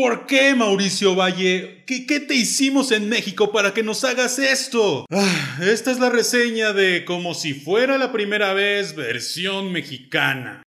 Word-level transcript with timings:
¿Por 0.00 0.26
qué, 0.26 0.54
Mauricio 0.54 1.16
Valle? 1.16 1.82
¿Qué, 1.84 2.06
¿Qué, 2.06 2.20
te 2.20 2.36
hicimos 2.36 2.92
en 2.92 3.08
México 3.08 3.50
para 3.50 3.74
que 3.74 3.82
nos 3.82 4.04
hagas 4.04 4.38
esto? 4.38 5.04
Ah, 5.10 5.58
esta 5.60 5.90
es 5.90 5.98
la 5.98 6.08
reseña 6.08 6.72
de 6.72 7.04
Como 7.04 7.34
si 7.34 7.52
fuera 7.52 7.98
la 7.98 8.12
primera 8.12 8.54
vez, 8.54 8.94
versión 8.94 9.72
mexicana. 9.72 10.62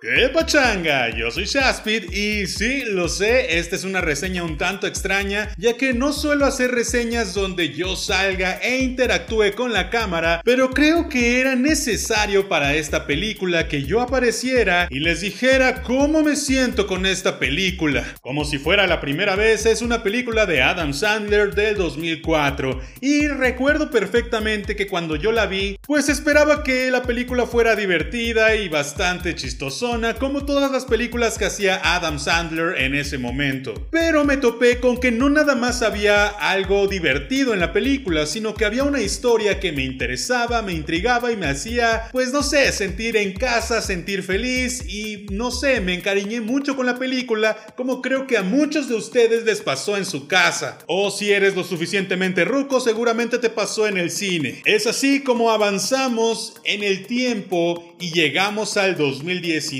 ¡Qué 0.00 0.28
pachanga! 0.32 1.10
Yo 1.10 1.28
soy 1.32 1.46
Shaspid 1.46 2.12
y 2.12 2.46
sí, 2.46 2.84
lo 2.86 3.08
sé, 3.08 3.58
esta 3.58 3.74
es 3.74 3.82
una 3.82 4.00
reseña 4.00 4.44
un 4.44 4.56
tanto 4.56 4.86
extraña, 4.86 5.52
ya 5.58 5.76
que 5.76 5.92
no 5.92 6.12
suelo 6.12 6.46
hacer 6.46 6.70
reseñas 6.70 7.34
donde 7.34 7.74
yo 7.74 7.96
salga 7.96 8.60
e 8.62 8.78
interactúe 8.78 9.56
con 9.56 9.72
la 9.72 9.90
cámara, 9.90 10.40
pero 10.44 10.70
creo 10.70 11.08
que 11.08 11.40
era 11.40 11.56
necesario 11.56 12.48
para 12.48 12.76
esta 12.76 13.08
película 13.08 13.66
que 13.66 13.82
yo 13.82 14.00
apareciera 14.00 14.86
y 14.88 15.00
les 15.00 15.22
dijera 15.22 15.82
cómo 15.82 16.22
me 16.22 16.36
siento 16.36 16.86
con 16.86 17.04
esta 17.04 17.40
película. 17.40 18.04
Como 18.20 18.44
si 18.44 18.58
fuera 18.58 18.86
la 18.86 19.00
primera 19.00 19.34
vez, 19.34 19.66
es 19.66 19.82
una 19.82 20.04
película 20.04 20.46
de 20.46 20.62
Adam 20.62 20.94
Sandler 20.94 21.56
del 21.56 21.74
2004 21.74 22.80
y 23.00 23.26
recuerdo 23.26 23.90
perfectamente 23.90 24.76
que 24.76 24.86
cuando 24.86 25.16
yo 25.16 25.32
la 25.32 25.46
vi, 25.46 25.76
pues 25.84 26.08
esperaba 26.08 26.62
que 26.62 26.88
la 26.92 27.02
película 27.02 27.46
fuera 27.46 27.74
divertida 27.74 28.54
y 28.54 28.68
bastante 28.68 29.34
chistosa 29.34 29.87
como 30.18 30.44
todas 30.44 30.70
las 30.70 30.84
películas 30.84 31.38
que 31.38 31.46
hacía 31.46 31.80
Adam 31.82 32.18
Sandler 32.18 32.78
en 32.82 32.94
ese 32.94 33.16
momento. 33.16 33.72
Pero 33.90 34.22
me 34.22 34.36
topé 34.36 34.80
con 34.80 34.98
que 34.98 35.10
no 35.10 35.30
nada 35.30 35.54
más 35.54 35.80
había 35.80 36.26
algo 36.26 36.86
divertido 36.88 37.54
en 37.54 37.60
la 37.60 37.72
película, 37.72 38.26
sino 38.26 38.54
que 38.54 38.66
había 38.66 38.84
una 38.84 39.00
historia 39.00 39.58
que 39.60 39.72
me 39.72 39.84
interesaba, 39.84 40.60
me 40.60 40.74
intrigaba 40.74 41.32
y 41.32 41.38
me 41.38 41.46
hacía, 41.46 42.08
pues 42.12 42.32
no 42.32 42.42
sé, 42.42 42.70
sentir 42.72 43.16
en 43.16 43.32
casa, 43.32 43.80
sentir 43.80 44.22
feliz 44.22 44.84
y 44.86 45.26
no 45.30 45.50
sé, 45.50 45.80
me 45.80 45.94
encariñé 45.94 46.42
mucho 46.42 46.76
con 46.76 46.84
la 46.84 46.98
película, 46.98 47.56
como 47.74 48.02
creo 48.02 48.26
que 48.26 48.36
a 48.36 48.42
muchos 48.42 48.90
de 48.90 48.94
ustedes 48.94 49.44
les 49.44 49.62
pasó 49.62 49.96
en 49.96 50.04
su 50.04 50.28
casa. 50.28 50.78
O 50.86 51.10
si 51.10 51.32
eres 51.32 51.56
lo 51.56 51.64
suficientemente 51.64 52.44
ruco, 52.44 52.80
seguramente 52.80 53.38
te 53.38 53.48
pasó 53.48 53.86
en 53.86 53.96
el 53.96 54.10
cine. 54.10 54.60
Es 54.66 54.86
así 54.86 55.22
como 55.22 55.50
avanzamos 55.50 56.56
en 56.64 56.82
el 56.82 57.06
tiempo 57.06 57.96
y 57.98 58.10
llegamos 58.12 58.76
al 58.76 58.96
2019 58.96 59.77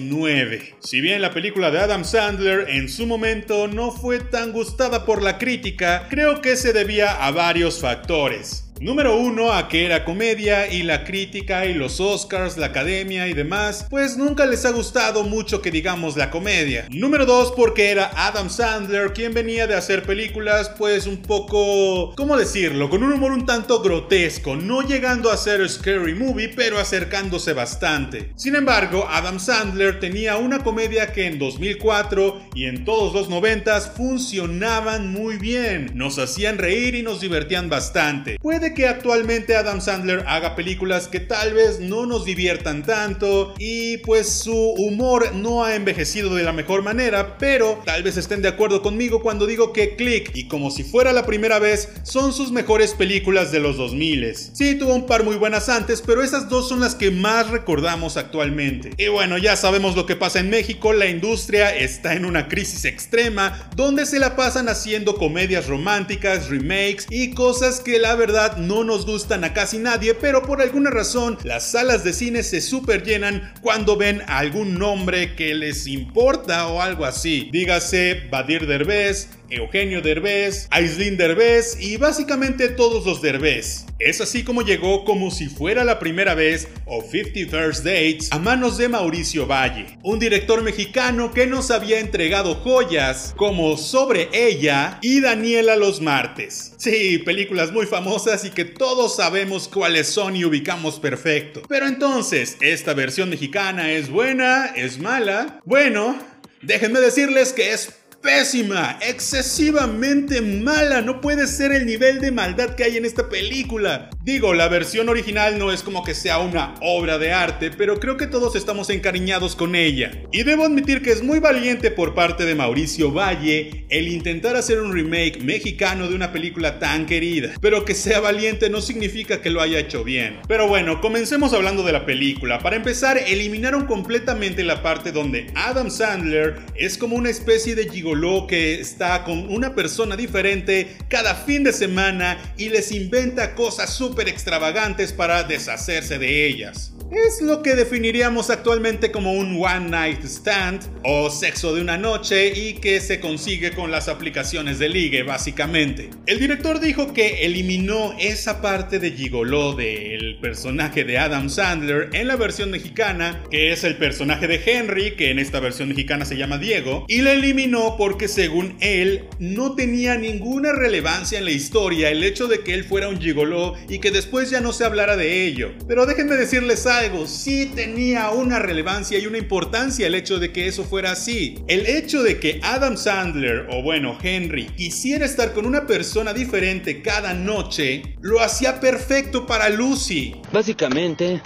si 0.81 1.01
bien 1.01 1.23
la 1.23 1.33
película 1.33 1.71
de 1.71 1.81
Adam 1.81 2.05
Sandler 2.05 2.69
en 2.69 2.89
su 2.89 3.07
momento 3.07 3.69
no 3.69 3.91
fue 3.91 4.21
tan 4.21 4.53
gustada 4.53 5.05
por 5.05 5.23
la 5.23 5.39
crítica, 5.39 6.07
creo 6.09 6.41
que 6.41 6.57
se 6.57 6.73
debía 6.73 7.25
a 7.25 7.31
varios 7.31 7.81
factores. 7.81 8.68
Número 8.81 9.17
uno, 9.17 9.53
a 9.53 9.69
que 9.69 9.85
era 9.85 10.05
comedia 10.05 10.73
y 10.73 10.85
la 10.85 11.05
crítica 11.05 11.67
y 11.67 11.75
los 11.75 11.99
Oscars, 12.01 12.57
la 12.57 12.67
academia 12.67 13.27
y 13.27 13.35
demás, 13.35 13.87
pues 13.91 14.17
nunca 14.17 14.47
les 14.47 14.65
ha 14.65 14.71
gustado 14.71 15.25
mucho 15.25 15.61
que 15.61 15.73
digamos 15.73 16.17
la 16.17 16.31
comedia. 16.31 16.87
Número 16.91 17.27
dos, 17.27 17.53
porque 17.57 17.91
era 17.91 18.11
Adam 18.15 18.49
Sandler 18.49 19.13
quien 19.13 19.35
venía 19.35 19.67
de 19.67 19.75
hacer 19.75 20.05
películas 20.05 20.71
pues 20.79 21.07
un 21.07 21.19
poco, 21.19 22.15
¿cómo 22.15 22.37
decirlo? 22.37 22.89
Con 22.89 23.03
un 23.03 23.13
humor 23.13 23.33
un 23.33 23.47
tanto 23.47 23.83
grotesco, 23.83 24.55
no 24.55 24.83
llegando 24.83 25.33
a 25.33 25.37
ser 25.37 25.69
scary 25.69 26.15
movie, 26.15 26.49
pero 26.49 26.79
acercándose 26.79 27.53
bastante. 27.55 28.33
Sin 28.37 28.55
embargo, 28.55 29.07
Adam 29.11 29.41
Sandler 29.41 29.99
tenía 29.99 30.37
una 30.37 30.63
comedia 30.63 31.13
que 31.13 31.27
en 31.27 31.39
2004 31.39 32.43
y 32.55 32.67
en 32.67 32.85
todos 32.85 33.13
los 33.13 33.29
90 33.29 33.81
funcionaban 33.81 35.13
muy 35.13 35.37
bien, 35.37 35.91
nos 35.95 36.19
hacían 36.19 36.59
reír 36.59 36.95
y 36.95 37.03
nos 37.03 37.21
divertían 37.21 37.69
bastante. 37.69 38.39
Puede 38.41 38.68
que 38.75 38.87
actualmente 38.87 39.57
Adam 39.57 39.81
Sandler 39.81 40.25
haga 40.27 40.55
películas 40.57 41.09
que 41.09 41.21
tal 41.21 41.55
vez 41.55 41.81
no 41.81 42.07
nos 42.07 42.25
diviertan 42.25 42.83
tanto 42.83 43.55
y 43.59 43.99
pues 43.99 44.29
su 44.29 44.55
humor 44.55 45.35
no 45.35 45.65
ha 45.65 45.75
envejecido 45.75 46.35
de 46.35 46.43
la 46.43 46.53
mejor 46.53 46.83
manera, 46.83 47.39
pero 47.39 47.83
tal 47.85 48.03
vez 48.03 48.17
estén 48.17 48.43
de 48.43 48.49
acuerdo 48.49 48.83
conmigo 48.83 49.23
cuando 49.23 49.47
digo 49.47 49.73
que 49.73 49.97
Click 49.97 50.31
y 50.35 50.49
como 50.49 50.71
si 50.71 50.85
fuera 50.85 51.13
la 51.13 51.27
primera 51.27 51.59
vez 51.59 51.89
son 52.03 52.33
sus 52.33 52.53
mejores 52.53 52.93
películas 52.95 53.53
de 53.53 53.61
los 53.61 53.77
2000. 53.77 54.19
Sí, 54.35 54.75
tuvo 54.75 54.95
un 54.95 55.07
par 55.07 55.25
muy 55.25 55.37
buenas 55.37 55.69
antes, 55.69 56.03
pero 56.03 56.23
esas 56.23 56.49
dos 56.49 56.69
son 56.69 56.81
las 56.81 56.95
que 56.95 57.11
más 57.11 57.51
recordamos 57.51 58.17
actualmente. 58.17 58.91
Y 58.97 59.09
bueno, 59.09 59.39
ya 59.39 59.57
sabemos 59.57 59.97
lo 59.97 60.07
que 60.07 60.17
pasa 60.17 60.41
en 60.41 60.51
México, 60.51 60.93
la 60.93 61.07
industria 61.07 61.75
está 61.75 62.15
en 62.15 62.25
una 62.25 62.49
crisis 62.49 62.85
extrema 62.85 63.71
donde 63.77 64.07
se 64.07 64.19
la 64.19 64.37
pasan 64.37 64.69
haciendo 64.69 65.17
comedias 65.17 65.67
románticas, 65.67 66.49
remakes 66.49 67.07
y 67.11 67.31
cosas 67.31 67.81
que 67.81 67.99
la 67.99 68.15
verdad 68.15 68.58
no 68.59 68.85
nos 68.85 69.07
gustan 69.07 69.45
a 69.45 69.53
casi 69.55 69.79
nadie, 69.79 70.15
pero 70.15 70.43
por 70.43 70.61
alguna 70.61 70.91
razón 70.91 71.39
las 71.45 71.71
salas 71.71 72.05
de 72.05 72.13
cine 72.13 72.43
se 72.43 72.61
super 72.61 73.03
llenan 73.03 73.53
cuando 73.63 73.97
ven 73.97 74.23
algún 74.27 74.79
nombre 74.79 75.35
que 75.35 75.55
les 75.55 75.87
importa 75.87 76.69
o 76.69 76.83
algo 76.83 77.05
así. 77.05 77.49
Dígase 77.53 78.29
Badir 78.31 78.67
Derbez, 78.67 79.29
Eugenio 79.51 80.03
Derbez, 80.03 80.69
Aislinn 80.71 81.17
Derbez 81.17 81.77
y 81.81 81.97
básicamente 81.97 82.69
todos 82.69 83.07
los 83.07 83.23
Derbez. 83.23 83.87
Es 83.99 84.21
así 84.21 84.45
como 84.45 84.63
llegó 84.63 85.05
como 85.05 85.31
si 85.31 85.49
fuera 85.49 85.85
la 85.85 85.99
primera 85.99 86.35
vez 86.35 86.69
o 86.87 87.03
50 87.03 87.51
First 87.51 87.85
Dates 87.85 88.29
a 88.31 88.39
manos 88.39 88.79
de 88.79 88.89
Mauricio 88.89 89.47
Valle, 89.47 89.99
un 90.03 90.19
director 90.19 90.63
mexicano 90.63 91.33
que 91.33 91.47
nos 91.47 91.71
había 91.71 91.99
entregado 91.99 92.55
joyas 92.57 93.35
como 93.37 93.77
Sobre 93.77 94.29
ella 94.33 94.99
y 95.03 95.21
Daniela 95.21 95.77
los 95.77 96.01
martes. 96.01 96.75
Sí, 96.77 97.19
películas 97.19 97.73
muy 97.73 97.87
famosas 97.87 98.45
y 98.45 98.51
que 98.51 98.65
todos 98.65 99.17
sabemos 99.17 99.69
cuáles 99.69 100.07
son 100.07 100.37
y 100.37 100.45
ubicamos 100.45 101.01
perfecto. 101.01 101.63
Pero 101.69 101.87
entonces, 101.87 102.57
¿esta 102.61 102.95
versión 102.95 103.31
mexicana 103.31 103.91
es 103.91 104.11
buena? 104.11 104.67
¿Es 104.77 104.99
mala? 104.99 105.61
Bueno, 105.65 106.17
déjenme 106.63 107.01
decirles 107.01 107.53
que 107.53 107.73
es 107.73 107.98
pésima, 108.23 108.99
excesivamente 109.01 110.41
mala. 110.41 111.01
No 111.03 111.21
puede 111.21 111.47
ser 111.47 111.73
el 111.73 111.87
nivel 111.87 112.21
de 112.21 112.33
maldad 112.33 112.75
que 112.75 112.85
hay 112.85 112.97
en 112.97 113.05
esta 113.05 113.29
película. 113.29 114.11
Digo, 114.23 114.53
la 114.53 114.69
versión 114.69 115.09
original 115.09 115.59
no 115.59 115.73
es 115.73 115.83
como 115.83 116.05
que 116.05 116.15
sea 116.15 116.39
una 116.39 116.75
obra 116.83 117.19
de 117.19 117.33
arte, 117.33 117.71
pero 117.71 117.99
creo 117.99 118.17
que 118.17 118.27
todos 118.27 118.57
estamos 118.57 118.91
encariñados 118.91 119.57
con 119.57 119.75
ella. 119.75 120.11
Y 120.33 120.43
debo 120.43 120.65
admitir 120.65 121.03
que 121.03 121.13
es 121.13 121.23
muy 121.23 121.39
valiente 121.39 121.91
por 121.91 122.15
parte 122.15 122.45
de 122.45 122.55
Mauricio 122.55 123.13
Valle 123.13 123.87
el 123.89 124.09
intentar 124.09 124.57
hacer 124.57 124.81
un 124.81 124.93
remake 124.93 125.41
mexicano 125.43 126.09
de 126.09 126.15
una 126.15 126.33
película 126.33 126.79
tan 126.79 127.07
querida. 127.07 127.55
Pero 127.61 127.85
que 127.85 127.95
sea 127.95 128.21
valiente 128.21 128.69
no 128.69 128.81
significa 128.81 129.41
que 129.41 129.51
lo 129.51 129.61
haya 129.61 129.79
hecho 129.79 130.05
bien. 130.05 130.41
Pero 130.47 130.69
bueno, 130.69 131.01
comencemos 131.01 131.53
hablando 131.53 131.83
de 131.83 131.93
la 131.93 132.05
película. 132.05 132.59
Para 132.59 132.77
empezar, 132.77 133.17
eliminaron 133.17 133.87
completamente 133.87 134.65
la 134.65 134.83
parte 134.83 135.13
donde 135.13 135.47
Adam 135.55 135.91
Sandler 135.91 136.57
es 136.75 136.99
como 136.99 137.17
una 137.17 137.31
especie 137.31 137.75
de 137.75 137.87
gigolo 138.09 138.47
que 138.47 138.81
está 138.81 139.25
con 139.25 139.53
una 139.53 139.75
persona 139.75 140.17
diferente 140.17 140.97
cada 141.09 141.35
fin 141.35 141.65
de 141.65 141.73
semana 141.73 142.39
y 142.57 142.71
les 142.71 142.91
inventa 142.93 143.55
cosas 143.55 143.93
súper 143.93 144.29
extravagantes 144.29 145.13
para 145.13 145.43
deshacerse 145.45 146.19
de 146.19 146.47
ellas. 146.47 146.93
Es 147.11 147.41
lo 147.41 147.63
que 147.63 147.75
definiríamos 147.75 148.51
actualmente 148.51 149.11
como 149.11 149.33
un 149.33 149.63
one 149.65 149.89
night 149.89 150.23
stand 150.25 150.83
o 151.05 151.31
sexo 151.31 151.75
de 151.75 151.81
una 151.81 151.97
noche 151.97 152.53
y 152.55 152.75
que 152.75 153.01
se 153.01 153.19
consigue 153.19 153.71
con 153.71 153.91
las 153.91 154.09
aplicaciones 154.09 154.79
de 154.79 154.91
ligue 154.91 155.23
básicamente. 155.23 156.11
El 156.27 156.39
director 156.39 156.81
dijo 156.81 157.15
que 157.15 157.47
eliminó 157.47 158.15
esa 158.19 158.61
parte 158.61 158.99
de 158.99 159.13
gigoló 159.13 159.75
del 159.75 160.39
personaje 160.43 161.05
de 161.05 161.17
Adam 161.17 161.49
Sandler 161.49 162.11
en 162.13 162.29
la 162.29 162.37
versión 162.37 162.71
mexicana, 162.71 163.43
que 163.51 163.73
es 163.73 163.85
el 163.85 163.97
personaje 163.97 164.47
de 164.47 164.61
Henry, 164.65 165.13
que 165.13 165.31
en 165.31 165.39
esta 165.39 165.61
versión 165.61 165.89
mexicana 165.89 166.27
se 166.27 166.37
llama 166.37 166.59
Diego, 166.59 167.07
y 167.09 167.23
la 167.23 167.33
eliminó 167.33 167.97
porque 167.99 168.29
según 168.29 168.77
él 168.81 169.29
no 169.41 169.75
tenía 169.75 170.17
ninguna 170.17 170.73
relevancia 170.73 171.37
en 171.39 171.45
la 171.45 171.51
historia 171.51 172.11
el 172.11 172.23
hecho 172.23 172.47
de 172.47 172.61
que 172.61 172.73
él 172.73 172.85
fuera 172.85 173.09
un 173.09 173.21
gigoló 173.21 173.75
y 173.89 173.99
que 173.99 174.13
después 174.13 174.51
ya 174.51 174.61
no 174.61 174.73
se 174.73 174.85
hablara 174.85 175.17
de 175.17 175.45
ello. 175.45 175.73
Pero 175.87 176.07
déjenme 176.07 176.37
decirles 176.37 176.87
algo 176.87 177.27
sí 177.27 177.73
tenía 177.75 178.31
una 178.31 178.61
relevancia 178.61 179.19
y 179.19 179.27
una 179.27 179.39
importancia 179.39 180.07
el 180.07 180.15
hecho 180.15 180.39
de 180.39 180.53
que 180.53 180.69
eso 180.69 180.85
fuera 180.85 181.13
así. 181.13 181.57
El 181.67 181.87
hecho 181.87 182.23
de 182.23 182.39
que 182.39 182.61
Adam 182.63 182.97
Sandler, 182.97 183.67
o 183.71 183.83
bueno, 183.83 184.17
Henry, 184.23 184.67
quisiera 184.77 185.27
estar 185.27 185.53
con 185.53 185.67
una 185.67 185.87
persona 185.87 186.33
diferente 186.33 187.03
cada 187.03 187.35
noche, 187.35 188.15
lo 188.21 188.41
hacía 188.41 188.79
perfecto 188.79 189.45
para 189.45 189.69
Lucy. 189.71 190.37
Básicamente, 190.53 191.43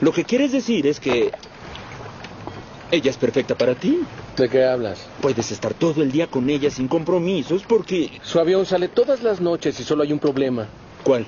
lo 0.00 0.12
que 0.12 0.24
quieres 0.24 0.52
decir 0.52 0.86
es 0.86 0.98
que 0.98 1.30
ella 2.90 3.10
es 3.10 3.16
perfecta 3.16 3.54
para 3.54 3.74
ti. 3.74 4.00
¿De 4.36 4.48
qué 4.48 4.64
hablas? 4.64 4.98
Puedes 5.20 5.50
estar 5.50 5.74
todo 5.74 6.02
el 6.02 6.10
día 6.10 6.26
con 6.26 6.48
ella 6.50 6.70
sin 6.70 6.88
compromisos 6.88 7.62
porque... 7.68 8.10
Su 8.22 8.38
avión 8.38 8.66
sale 8.66 8.88
todas 8.88 9.22
las 9.22 9.40
noches 9.40 9.78
y 9.80 9.84
solo 9.84 10.02
hay 10.02 10.12
un 10.12 10.18
problema. 10.18 10.68
¿Cuál? 11.04 11.26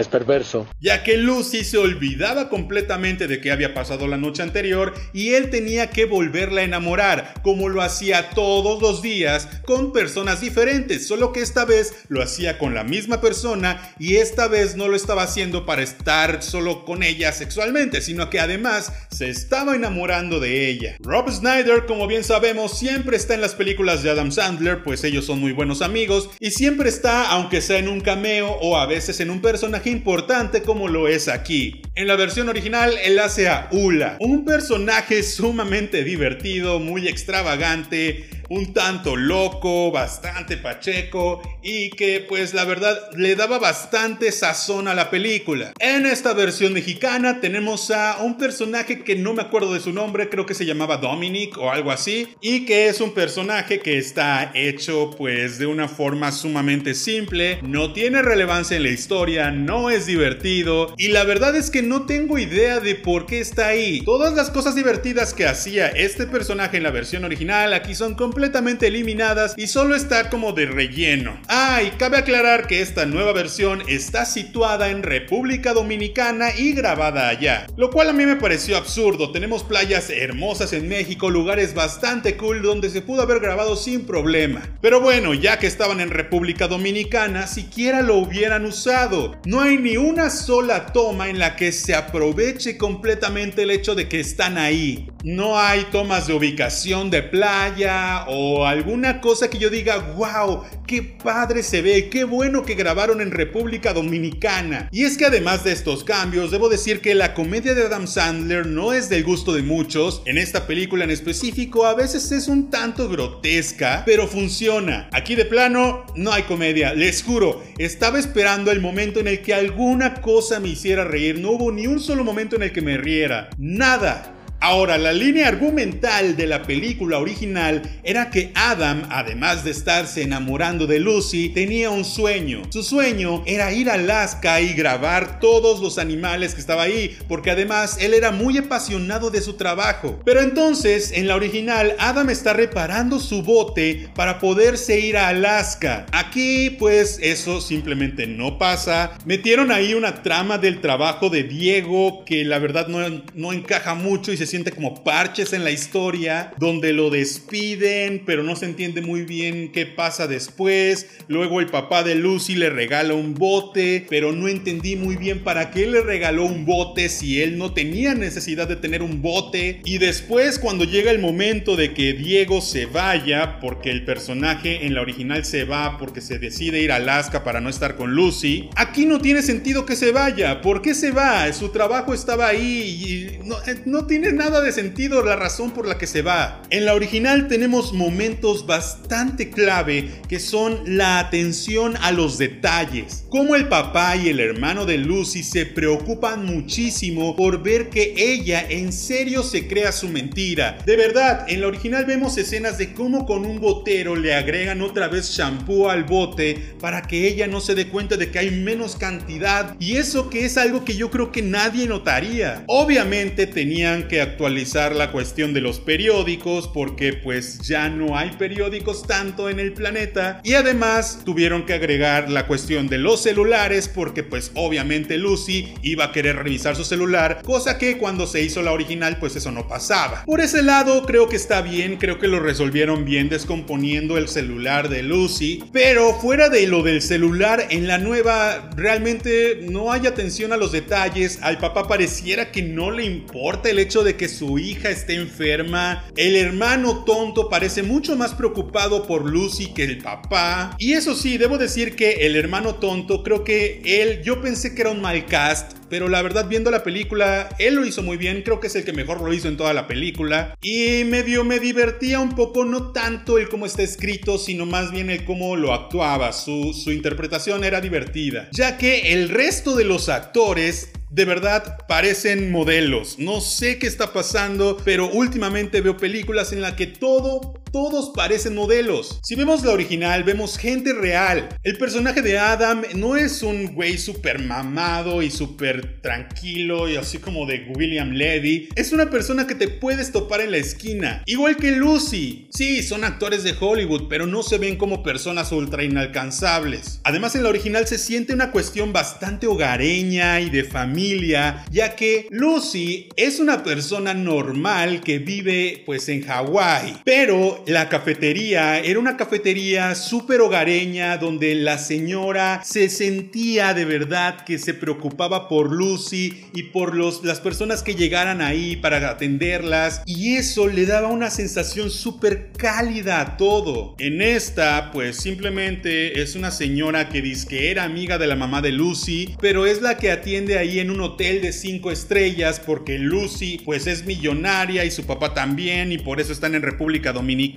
Es 0.00 0.08
perverso. 0.08 0.66
Ya 0.80 1.02
que 1.02 1.18
Lucy 1.18 1.62
se 1.62 1.76
olvidaba 1.76 2.48
completamente 2.48 3.26
de 3.26 3.38
que 3.38 3.52
había 3.52 3.74
pasado 3.74 4.08
la 4.08 4.16
noche 4.16 4.42
anterior 4.42 4.94
y 5.12 5.34
él 5.34 5.50
tenía 5.50 5.90
que 5.90 6.06
volverla 6.06 6.62
a 6.62 6.64
enamorar, 6.64 7.34
como 7.42 7.68
lo 7.68 7.82
hacía 7.82 8.30
todos 8.30 8.80
los 8.80 9.02
días 9.02 9.46
con 9.66 9.92
personas 9.92 10.40
diferentes, 10.40 11.06
solo 11.06 11.34
que 11.34 11.42
esta 11.42 11.66
vez 11.66 11.92
lo 12.08 12.22
hacía 12.22 12.56
con 12.56 12.72
la 12.72 12.82
misma 12.82 13.20
persona 13.20 13.94
y 13.98 14.16
esta 14.16 14.48
vez 14.48 14.74
no 14.74 14.88
lo 14.88 14.96
estaba 14.96 15.24
haciendo 15.24 15.66
para 15.66 15.82
estar 15.82 16.42
solo 16.42 16.86
con 16.86 17.02
ella 17.02 17.30
sexualmente, 17.32 18.00
sino 18.00 18.30
que 18.30 18.40
además 18.40 18.94
se 19.10 19.28
estaba 19.28 19.76
enamorando 19.76 20.40
de 20.40 20.70
ella. 20.70 20.96
Rob 21.00 21.30
Snyder, 21.30 21.84
como 21.84 22.06
bien 22.06 22.24
sabemos, 22.24 22.78
siempre 22.78 23.18
está 23.18 23.34
en 23.34 23.42
las 23.42 23.54
películas 23.54 24.02
de 24.02 24.08
Adam 24.08 24.32
Sandler, 24.32 24.82
pues 24.82 25.04
ellos 25.04 25.26
son 25.26 25.40
muy 25.40 25.52
buenos 25.52 25.82
amigos, 25.82 26.30
y 26.40 26.52
siempre 26.52 26.88
está, 26.88 27.28
aunque 27.32 27.60
sea 27.60 27.76
en 27.76 27.88
un 27.88 28.00
cameo 28.00 28.52
o 28.62 28.78
a 28.78 28.86
veces 28.86 29.20
en 29.20 29.28
un 29.28 29.42
personaje 29.42 29.89
importante 29.90 30.62
como 30.62 30.88
lo 30.88 31.08
es 31.08 31.28
aquí. 31.28 31.82
En 31.94 32.06
la 32.06 32.16
versión 32.16 32.48
original, 32.48 32.94
él 33.04 33.18
hace 33.18 33.48
a 33.48 33.68
Ula, 33.72 34.16
un 34.20 34.44
personaje 34.44 35.22
sumamente 35.22 36.04
divertido, 36.04 36.78
muy 36.78 37.08
extravagante, 37.08 38.28
un 38.50 38.72
tanto 38.72 39.14
loco, 39.14 39.92
bastante 39.92 40.56
pacheco 40.56 41.40
y 41.62 41.90
que 41.90 42.26
pues 42.28 42.52
la 42.52 42.64
verdad 42.64 42.98
le 43.16 43.36
daba 43.36 43.60
bastante 43.60 44.32
sazón 44.32 44.88
a 44.88 44.94
la 44.94 45.08
película. 45.08 45.72
En 45.78 46.04
esta 46.04 46.34
versión 46.34 46.72
mexicana 46.72 47.40
tenemos 47.40 47.92
a 47.92 48.18
un 48.20 48.36
personaje 48.38 49.04
que 49.04 49.14
no 49.14 49.34
me 49.34 49.42
acuerdo 49.42 49.72
de 49.72 49.78
su 49.78 49.92
nombre, 49.92 50.28
creo 50.28 50.46
que 50.46 50.54
se 50.54 50.66
llamaba 50.66 50.96
Dominic 50.96 51.56
o 51.58 51.70
algo 51.70 51.92
así, 51.92 52.34
y 52.40 52.64
que 52.64 52.88
es 52.88 53.00
un 53.00 53.12
personaje 53.12 53.78
que 53.78 53.98
está 53.98 54.50
hecho 54.54 55.10
pues 55.16 55.58
de 55.60 55.66
una 55.66 55.86
forma 55.86 56.32
sumamente 56.32 56.94
simple, 56.94 57.60
no 57.62 57.92
tiene 57.92 58.20
relevancia 58.20 58.76
en 58.76 58.82
la 58.82 58.90
historia, 58.90 59.52
no 59.52 59.90
es 59.90 60.06
divertido 60.06 60.92
y 60.96 61.08
la 61.08 61.22
verdad 61.22 61.54
es 61.54 61.70
que 61.70 61.82
no 61.82 62.04
tengo 62.04 62.36
idea 62.36 62.80
de 62.80 62.96
por 62.96 63.26
qué 63.26 63.38
está 63.38 63.68
ahí. 63.68 64.02
Todas 64.04 64.34
las 64.34 64.50
cosas 64.50 64.74
divertidas 64.74 65.34
que 65.34 65.46
hacía 65.46 65.86
este 65.86 66.26
personaje 66.26 66.78
en 66.78 66.82
la 66.82 66.90
versión 66.90 67.24
original 67.24 67.72
aquí 67.74 67.94
son 67.94 68.16
completamente 68.16 68.39
completamente 68.40 68.86
eliminadas 68.86 69.52
y 69.58 69.66
solo 69.66 69.94
está 69.94 70.30
como 70.30 70.52
de 70.52 70.64
relleno. 70.64 71.38
Ah, 71.46 71.82
y 71.82 71.90
cabe 71.98 72.16
aclarar 72.16 72.66
que 72.66 72.80
esta 72.80 73.04
nueva 73.04 73.34
versión 73.34 73.82
está 73.86 74.24
situada 74.24 74.88
en 74.88 75.02
República 75.02 75.74
Dominicana 75.74 76.48
y 76.56 76.72
grabada 76.72 77.28
allá, 77.28 77.66
lo 77.76 77.90
cual 77.90 78.08
a 78.08 78.12
mí 78.14 78.24
me 78.24 78.36
pareció 78.36 78.78
absurdo. 78.78 79.30
Tenemos 79.30 79.62
playas 79.62 80.08
hermosas 80.08 80.72
en 80.72 80.88
México, 80.88 81.28
lugares 81.28 81.74
bastante 81.74 82.38
cool 82.38 82.62
donde 82.62 82.88
se 82.88 83.02
pudo 83.02 83.20
haber 83.20 83.40
grabado 83.40 83.76
sin 83.76 84.06
problema. 84.06 84.62
Pero 84.80 85.02
bueno, 85.02 85.34
ya 85.34 85.58
que 85.58 85.66
estaban 85.66 86.00
en 86.00 86.08
República 86.08 86.66
Dominicana, 86.66 87.46
siquiera 87.46 88.00
lo 88.00 88.16
hubieran 88.16 88.64
usado. 88.64 89.38
No 89.44 89.60
hay 89.60 89.76
ni 89.76 89.98
una 89.98 90.30
sola 90.30 90.86
toma 90.86 91.28
en 91.28 91.38
la 91.38 91.56
que 91.56 91.72
se 91.72 91.94
aproveche 91.94 92.78
completamente 92.78 93.64
el 93.64 93.70
hecho 93.70 93.94
de 93.94 94.08
que 94.08 94.18
están 94.18 94.56
ahí. 94.56 95.10
No 95.22 95.58
hay 95.58 95.84
tomas 95.92 96.26
de 96.26 96.32
ubicación 96.32 97.10
de 97.10 97.22
playa 97.22 98.24
o 98.30 98.64
alguna 98.64 99.20
cosa 99.20 99.50
que 99.50 99.58
yo 99.58 99.70
diga, 99.70 99.98
wow, 100.16 100.62
qué 100.86 101.02
padre 101.02 101.62
se 101.62 101.82
ve, 101.82 102.08
qué 102.08 102.24
bueno 102.24 102.64
que 102.64 102.74
grabaron 102.74 103.20
en 103.20 103.32
República 103.32 103.92
Dominicana. 103.92 104.88
Y 104.92 105.04
es 105.04 105.18
que 105.18 105.26
además 105.26 105.64
de 105.64 105.72
estos 105.72 106.04
cambios, 106.04 106.50
debo 106.50 106.68
decir 106.68 107.00
que 107.00 107.14
la 107.14 107.34
comedia 107.34 107.74
de 107.74 107.84
Adam 107.84 108.06
Sandler 108.06 108.66
no 108.66 108.92
es 108.92 109.08
del 109.08 109.24
gusto 109.24 109.52
de 109.52 109.62
muchos. 109.62 110.22
En 110.26 110.38
esta 110.38 110.66
película 110.66 111.04
en 111.04 111.10
específico 111.10 111.86
a 111.86 111.94
veces 111.94 112.30
es 112.30 112.46
un 112.46 112.70
tanto 112.70 113.08
grotesca, 113.08 114.04
pero 114.06 114.28
funciona. 114.28 115.08
Aquí 115.12 115.34
de 115.34 115.44
plano 115.44 116.06
no 116.14 116.32
hay 116.32 116.44
comedia, 116.44 116.94
les 116.94 117.22
juro, 117.22 117.62
estaba 117.78 118.18
esperando 118.18 118.70
el 118.70 118.80
momento 118.80 119.18
en 119.18 119.26
el 119.26 119.42
que 119.42 119.54
alguna 119.54 120.14
cosa 120.14 120.60
me 120.60 120.68
hiciera 120.68 121.04
reír, 121.04 121.40
no 121.40 121.50
hubo 121.52 121.72
ni 121.72 121.86
un 121.88 121.98
solo 121.98 122.22
momento 122.22 122.56
en 122.56 122.62
el 122.62 122.72
que 122.72 122.82
me 122.82 122.96
riera, 122.96 123.50
nada. 123.58 124.36
Ahora, 124.62 124.98
la 124.98 125.14
línea 125.14 125.48
argumental 125.48 126.36
de 126.36 126.46
la 126.46 126.64
película 126.64 127.18
original 127.18 127.80
era 128.02 128.28
que 128.28 128.52
Adam, 128.54 129.06
además 129.08 129.64
de 129.64 129.70
estarse 129.70 130.20
enamorando 130.20 130.86
de 130.86 131.00
Lucy, 131.00 131.48
tenía 131.48 131.88
un 131.88 132.04
sueño. 132.04 132.62
Su 132.68 132.82
sueño 132.82 133.42
era 133.46 133.72
ir 133.72 133.88
a 133.88 133.94
Alaska 133.94 134.60
y 134.60 134.74
grabar 134.74 135.40
todos 135.40 135.80
los 135.80 135.96
animales 135.96 136.52
que 136.52 136.60
estaba 136.60 136.82
ahí, 136.82 137.16
porque 137.26 137.50
además 137.50 137.96
él 138.00 138.12
era 138.12 138.32
muy 138.32 138.58
apasionado 138.58 139.30
de 139.30 139.40
su 139.40 139.54
trabajo. 139.54 140.20
Pero 140.26 140.42
entonces, 140.42 141.12
en 141.12 141.26
la 141.26 141.36
original, 141.36 141.96
Adam 141.98 142.28
está 142.28 142.52
reparando 142.52 143.18
su 143.18 143.42
bote 143.42 144.10
para 144.14 144.38
poderse 144.38 145.00
ir 145.00 145.16
a 145.16 145.28
Alaska. 145.28 146.04
Aquí, 146.12 146.68
pues, 146.78 147.18
eso 147.22 147.62
simplemente 147.62 148.26
no 148.26 148.58
pasa. 148.58 149.12
Metieron 149.24 149.72
ahí 149.72 149.94
una 149.94 150.22
trama 150.22 150.58
del 150.58 150.82
trabajo 150.82 151.30
de 151.30 151.44
Diego 151.44 152.26
que 152.26 152.44
la 152.44 152.58
verdad 152.58 152.88
no, 152.88 153.22
no 153.34 153.52
encaja 153.54 153.94
mucho 153.94 154.32
y 154.32 154.36
se 154.36 154.49
siente 154.50 154.72
como 154.72 155.02
parches 155.02 155.52
en 155.52 155.64
la 155.64 155.70
historia, 155.70 156.52
donde 156.58 156.92
lo 156.92 157.10
despiden, 157.10 158.22
pero 158.26 158.42
no 158.42 158.56
se 158.56 158.66
entiende 158.66 159.00
muy 159.00 159.22
bien 159.22 159.72
qué 159.72 159.86
pasa 159.86 160.26
después. 160.26 161.06
Luego 161.28 161.60
el 161.60 161.66
papá 161.66 162.02
de 162.02 162.14
Lucy 162.14 162.54
le 162.56 162.70
regala 162.70 163.14
un 163.14 163.34
bote, 163.34 164.06
pero 164.10 164.32
no 164.32 164.48
entendí 164.48 164.96
muy 164.96 165.16
bien 165.16 165.44
para 165.44 165.70
qué 165.70 165.86
le 165.86 166.02
regaló 166.02 166.44
un 166.44 166.66
bote 166.66 167.08
si 167.08 167.40
él 167.40 167.58
no 167.58 167.72
tenía 167.72 168.14
necesidad 168.14 168.68
de 168.68 168.76
tener 168.76 169.02
un 169.02 169.22
bote. 169.22 169.80
Y 169.84 169.98
después 169.98 170.58
cuando 170.58 170.84
llega 170.84 171.10
el 171.10 171.18
momento 171.18 171.76
de 171.76 171.94
que 171.94 172.12
Diego 172.12 172.60
se 172.60 172.86
vaya, 172.86 173.58
porque 173.60 173.90
el 173.90 174.04
personaje 174.04 174.86
en 174.86 174.94
la 174.94 175.02
original 175.02 175.44
se 175.44 175.64
va 175.64 175.98
porque 175.98 176.20
se 176.20 176.38
decide 176.38 176.80
ir 176.80 176.92
a 176.92 176.96
Alaska 176.96 177.44
para 177.44 177.60
no 177.60 177.68
estar 177.68 177.96
con 177.96 178.14
Lucy, 178.14 178.68
aquí 178.76 179.06
no 179.06 179.20
tiene 179.20 179.42
sentido 179.42 179.86
que 179.86 179.96
se 179.96 180.12
vaya. 180.12 180.60
¿Por 180.60 180.82
qué 180.82 180.94
se 180.94 181.10
va? 181.10 181.50
Su 181.52 181.70
trabajo 181.70 182.12
estaba 182.12 182.48
ahí 182.48 183.38
y 183.40 183.46
no, 183.46 183.56
eh, 183.66 183.80
no 183.84 184.06
tiene 184.06 184.32
nada 184.40 184.62
de 184.62 184.72
sentido 184.72 185.22
la 185.22 185.36
razón 185.36 185.70
por 185.72 185.86
la 185.86 185.98
que 185.98 186.06
se 186.06 186.22
va. 186.22 186.62
En 186.70 186.86
la 186.86 186.94
original 186.94 187.46
tenemos 187.46 187.92
momentos 187.92 188.64
bastante 188.64 189.50
clave 189.50 190.08
que 190.30 190.40
son 190.40 190.80
la 190.86 191.18
atención 191.18 191.94
a 192.00 192.10
los 192.10 192.38
detalles. 192.38 193.26
Como 193.28 193.54
el 193.54 193.68
papá 193.68 194.16
y 194.16 194.30
el 194.30 194.40
hermano 194.40 194.86
de 194.86 194.96
Lucy 194.96 195.42
se 195.42 195.66
preocupan 195.66 196.46
muchísimo 196.46 197.36
por 197.36 197.62
ver 197.62 197.90
que 197.90 198.14
ella 198.16 198.64
en 198.66 198.94
serio 198.94 199.42
se 199.42 199.68
crea 199.68 199.92
su 199.92 200.08
mentira. 200.08 200.78
De 200.86 200.96
verdad, 200.96 201.44
en 201.46 201.60
la 201.60 201.66
original 201.66 202.06
vemos 202.06 202.38
escenas 202.38 202.78
de 202.78 202.94
cómo 202.94 203.26
con 203.26 203.44
un 203.44 203.60
botero 203.60 204.16
le 204.16 204.32
agregan 204.32 204.80
otra 204.80 205.08
vez 205.08 205.32
shampoo 205.32 205.90
al 205.90 206.04
bote 206.04 206.76
para 206.80 207.02
que 207.02 207.28
ella 207.28 207.46
no 207.46 207.60
se 207.60 207.74
dé 207.74 207.88
cuenta 207.88 208.16
de 208.16 208.30
que 208.30 208.38
hay 208.38 208.50
menos 208.50 208.96
cantidad 208.96 209.76
y 209.78 209.96
eso 209.96 210.30
que 210.30 210.46
es 210.46 210.56
algo 210.56 210.82
que 210.82 210.96
yo 210.96 211.10
creo 211.10 211.30
que 211.30 211.42
nadie 211.42 211.86
notaría. 211.86 212.64
Obviamente 212.68 213.46
tenían 213.46 214.08
que 214.08 214.29
actualizar 214.30 214.94
la 214.94 215.12
cuestión 215.12 215.52
de 215.52 215.60
los 215.60 215.80
periódicos 215.80 216.68
porque 216.68 217.12
pues 217.12 217.58
ya 217.60 217.88
no 217.88 218.16
hay 218.16 218.30
periódicos 218.30 219.06
tanto 219.06 219.50
en 219.50 219.60
el 219.60 219.72
planeta 219.72 220.40
y 220.44 220.54
además 220.54 221.20
tuvieron 221.24 221.66
que 221.66 221.74
agregar 221.74 222.30
la 222.30 222.46
cuestión 222.46 222.88
de 222.88 222.98
los 222.98 223.22
celulares 223.22 223.88
porque 223.88 224.22
pues 224.22 224.52
obviamente 224.54 225.18
Lucy 225.18 225.74
iba 225.82 226.04
a 226.04 226.12
querer 226.12 226.36
revisar 226.36 226.76
su 226.76 226.84
celular, 226.84 227.42
cosa 227.44 227.78
que 227.78 227.98
cuando 227.98 228.26
se 228.26 228.42
hizo 228.42 228.62
la 228.62 228.72
original 228.72 229.18
pues 229.18 229.36
eso 229.36 229.50
no 229.50 229.66
pasaba. 229.68 230.24
Por 230.24 230.40
ese 230.40 230.62
lado 230.62 231.04
creo 231.04 231.28
que 231.28 231.36
está 231.36 231.60
bien, 231.60 231.96
creo 231.96 232.18
que 232.18 232.28
lo 232.28 232.40
resolvieron 232.40 233.04
bien 233.04 233.28
descomponiendo 233.28 234.16
el 234.16 234.28
celular 234.28 234.88
de 234.88 235.02
Lucy, 235.02 235.64
pero 235.72 236.14
fuera 236.14 236.48
de 236.48 236.66
lo 236.66 236.82
del 236.82 237.02
celular 237.02 237.66
en 237.70 237.86
la 237.86 237.98
nueva 237.98 238.70
realmente 238.76 239.60
no 239.68 239.92
hay 239.92 240.06
atención 240.06 240.52
a 240.52 240.56
los 240.56 240.72
detalles, 240.72 241.38
al 241.42 241.58
papá 241.58 241.88
pareciera 241.88 242.52
que 242.52 242.62
no 242.62 242.90
le 242.90 243.04
importa 243.04 243.68
el 243.70 243.78
hecho 243.78 244.04
de 244.04 244.16
que 244.16 244.19
su 244.28 244.58
hija 244.58 244.90
esté 244.90 245.14
enferma. 245.14 246.04
El 246.16 246.36
hermano 246.36 247.04
tonto 247.04 247.48
parece 247.48 247.82
mucho 247.82 248.16
más 248.16 248.34
preocupado 248.34 249.06
por 249.06 249.28
Lucy 249.28 249.72
que 249.72 249.84
el 249.84 249.98
papá. 249.98 250.76
Y 250.78 250.92
eso 250.92 251.14
sí, 251.14 251.38
debo 251.38 251.58
decir 251.58 251.96
que 251.96 252.26
el 252.26 252.36
hermano 252.36 252.76
tonto, 252.76 253.22
creo 253.22 253.44
que 253.44 253.82
él, 253.84 254.22
yo 254.22 254.40
pensé 254.40 254.74
que 254.74 254.82
era 254.82 254.90
un 254.90 255.00
mal 255.00 255.26
cast, 255.26 255.72
pero 255.88 256.08
la 256.08 256.22
verdad 256.22 256.48
viendo 256.48 256.70
la 256.70 256.84
película, 256.84 257.48
él 257.58 257.74
lo 257.74 257.84
hizo 257.84 258.02
muy 258.02 258.16
bien, 258.16 258.42
creo 258.42 258.60
que 258.60 258.68
es 258.68 258.76
el 258.76 258.84
que 258.84 258.92
mejor 258.92 259.20
lo 259.20 259.32
hizo 259.32 259.48
en 259.48 259.56
toda 259.56 259.74
la 259.74 259.86
película. 259.86 260.56
Y 260.62 261.04
medio 261.04 261.44
me 261.44 261.58
divertía 261.58 262.20
un 262.20 262.34
poco, 262.34 262.64
no 262.64 262.92
tanto 262.92 263.38
el 263.38 263.48
cómo 263.48 263.66
está 263.66 263.82
escrito, 263.82 264.38
sino 264.38 264.66
más 264.66 264.92
bien 264.92 265.10
el 265.10 265.24
cómo 265.24 265.56
lo 265.56 265.74
actuaba, 265.74 266.32
su, 266.32 266.72
su 266.72 266.92
interpretación 266.92 267.64
era 267.64 267.80
divertida. 267.80 268.48
Ya 268.52 268.78
que 268.78 269.12
el 269.12 269.28
resto 269.28 269.74
de 269.76 269.84
los 269.84 270.08
actores 270.08 270.90
de 271.10 271.24
verdad 271.24 271.78
parecen 271.88 272.52
modelos. 272.52 273.18
No 273.18 273.40
sé 273.40 273.78
qué 273.78 273.86
está 273.86 274.12
pasando, 274.12 274.76
pero 274.84 275.10
últimamente 275.10 275.80
veo 275.80 275.96
películas 275.96 276.52
en 276.52 276.62
las 276.62 276.74
que 276.74 276.86
todo 276.86 277.59
todos 277.72 278.10
parecen 278.14 278.54
modelos. 278.54 279.20
Si 279.22 279.34
vemos 279.34 279.64
la 279.64 279.72
original, 279.72 280.24
vemos 280.24 280.58
gente 280.58 280.92
real. 280.92 281.48
El 281.62 281.78
personaje 281.78 282.22
de 282.22 282.38
Adam 282.38 282.82
no 282.94 283.16
es 283.16 283.42
un 283.42 283.74
güey 283.74 283.98
súper 283.98 284.40
mamado 284.40 285.22
y 285.22 285.30
súper 285.30 286.00
tranquilo 286.00 286.88
y 286.88 286.96
así 286.96 287.18
como 287.18 287.46
de 287.46 287.72
William 287.76 288.10
Levy. 288.10 288.68
Es 288.76 288.92
una 288.92 289.10
persona 289.10 289.46
que 289.46 289.54
te 289.54 289.68
puedes 289.68 290.12
topar 290.12 290.40
en 290.40 290.52
la 290.52 290.56
esquina. 290.56 291.22
Igual 291.26 291.56
que 291.56 291.72
Lucy. 291.72 292.48
Sí, 292.50 292.82
son 292.82 293.04
actores 293.04 293.44
de 293.44 293.54
Hollywood, 293.58 294.08
pero 294.08 294.26
no 294.26 294.42
se 294.42 294.58
ven 294.58 294.76
como 294.76 295.02
personas 295.02 295.52
ultra 295.52 295.84
inalcanzables. 295.84 297.00
Además, 297.04 297.34
en 297.34 297.42
la 297.42 297.48
original 297.48 297.86
se 297.86 297.98
siente 297.98 298.34
una 298.34 298.50
cuestión 298.50 298.92
bastante 298.92 299.46
hogareña 299.46 300.40
y 300.40 300.50
de 300.50 300.64
familia, 300.64 301.64
ya 301.70 301.96
que 301.96 302.26
Lucy 302.30 303.08
es 303.16 303.40
una 303.40 303.62
persona 303.62 304.14
normal 304.14 305.00
que 305.00 305.18
vive 305.18 305.82
pues 305.86 306.08
en 306.08 306.22
Hawái. 306.22 306.96
Pero 307.04 307.59
la 307.66 307.88
cafetería 307.88 308.78
era 308.78 308.98
una 308.98 309.16
cafetería 309.16 309.94
súper 309.94 310.40
hogareña 310.40 311.16
donde 311.18 311.54
la 311.54 311.78
señora 311.78 312.62
se 312.64 312.88
sentía 312.88 313.74
de 313.74 313.84
verdad 313.84 314.44
que 314.44 314.58
se 314.58 314.74
preocupaba 314.74 315.48
por 315.48 315.72
Lucy 315.72 316.44
y 316.54 316.64
por 316.64 316.94
los, 316.94 317.24
las 317.24 317.40
personas 317.40 317.82
que 317.82 317.94
llegaran 317.94 318.40
ahí 318.40 318.76
para 318.76 319.08
atenderlas. 319.10 320.02
Y 320.06 320.36
eso 320.36 320.68
le 320.68 320.86
daba 320.86 321.08
una 321.08 321.30
sensación 321.30 321.90
súper 321.90 322.50
cálida 322.56 323.20
a 323.20 323.36
todo. 323.36 323.94
En 323.98 324.22
esta 324.22 324.90
pues 324.92 325.16
simplemente 325.16 326.22
es 326.22 326.34
una 326.34 326.50
señora 326.50 327.08
que 327.08 327.22
dice 327.22 327.48
que 327.48 327.70
era 327.70 327.84
amiga 327.84 328.18
de 328.18 328.26
la 328.26 328.36
mamá 328.36 328.62
de 328.62 328.72
Lucy, 328.72 329.34
pero 329.40 329.66
es 329.66 329.82
la 329.82 329.96
que 329.96 330.10
atiende 330.10 330.58
ahí 330.58 330.78
en 330.78 330.90
un 330.90 331.00
hotel 331.00 331.42
de 331.42 331.52
5 331.52 331.90
estrellas 331.90 332.60
porque 332.60 332.98
Lucy 332.98 333.60
pues 333.64 333.86
es 333.86 334.04
millonaria 334.04 334.84
y 334.84 334.90
su 334.90 335.04
papá 335.04 335.34
también 335.34 335.92
y 335.92 335.98
por 335.98 336.20
eso 336.20 336.32
están 336.32 336.54
en 336.54 336.62
República 336.62 337.12
Dominicana. 337.12 337.49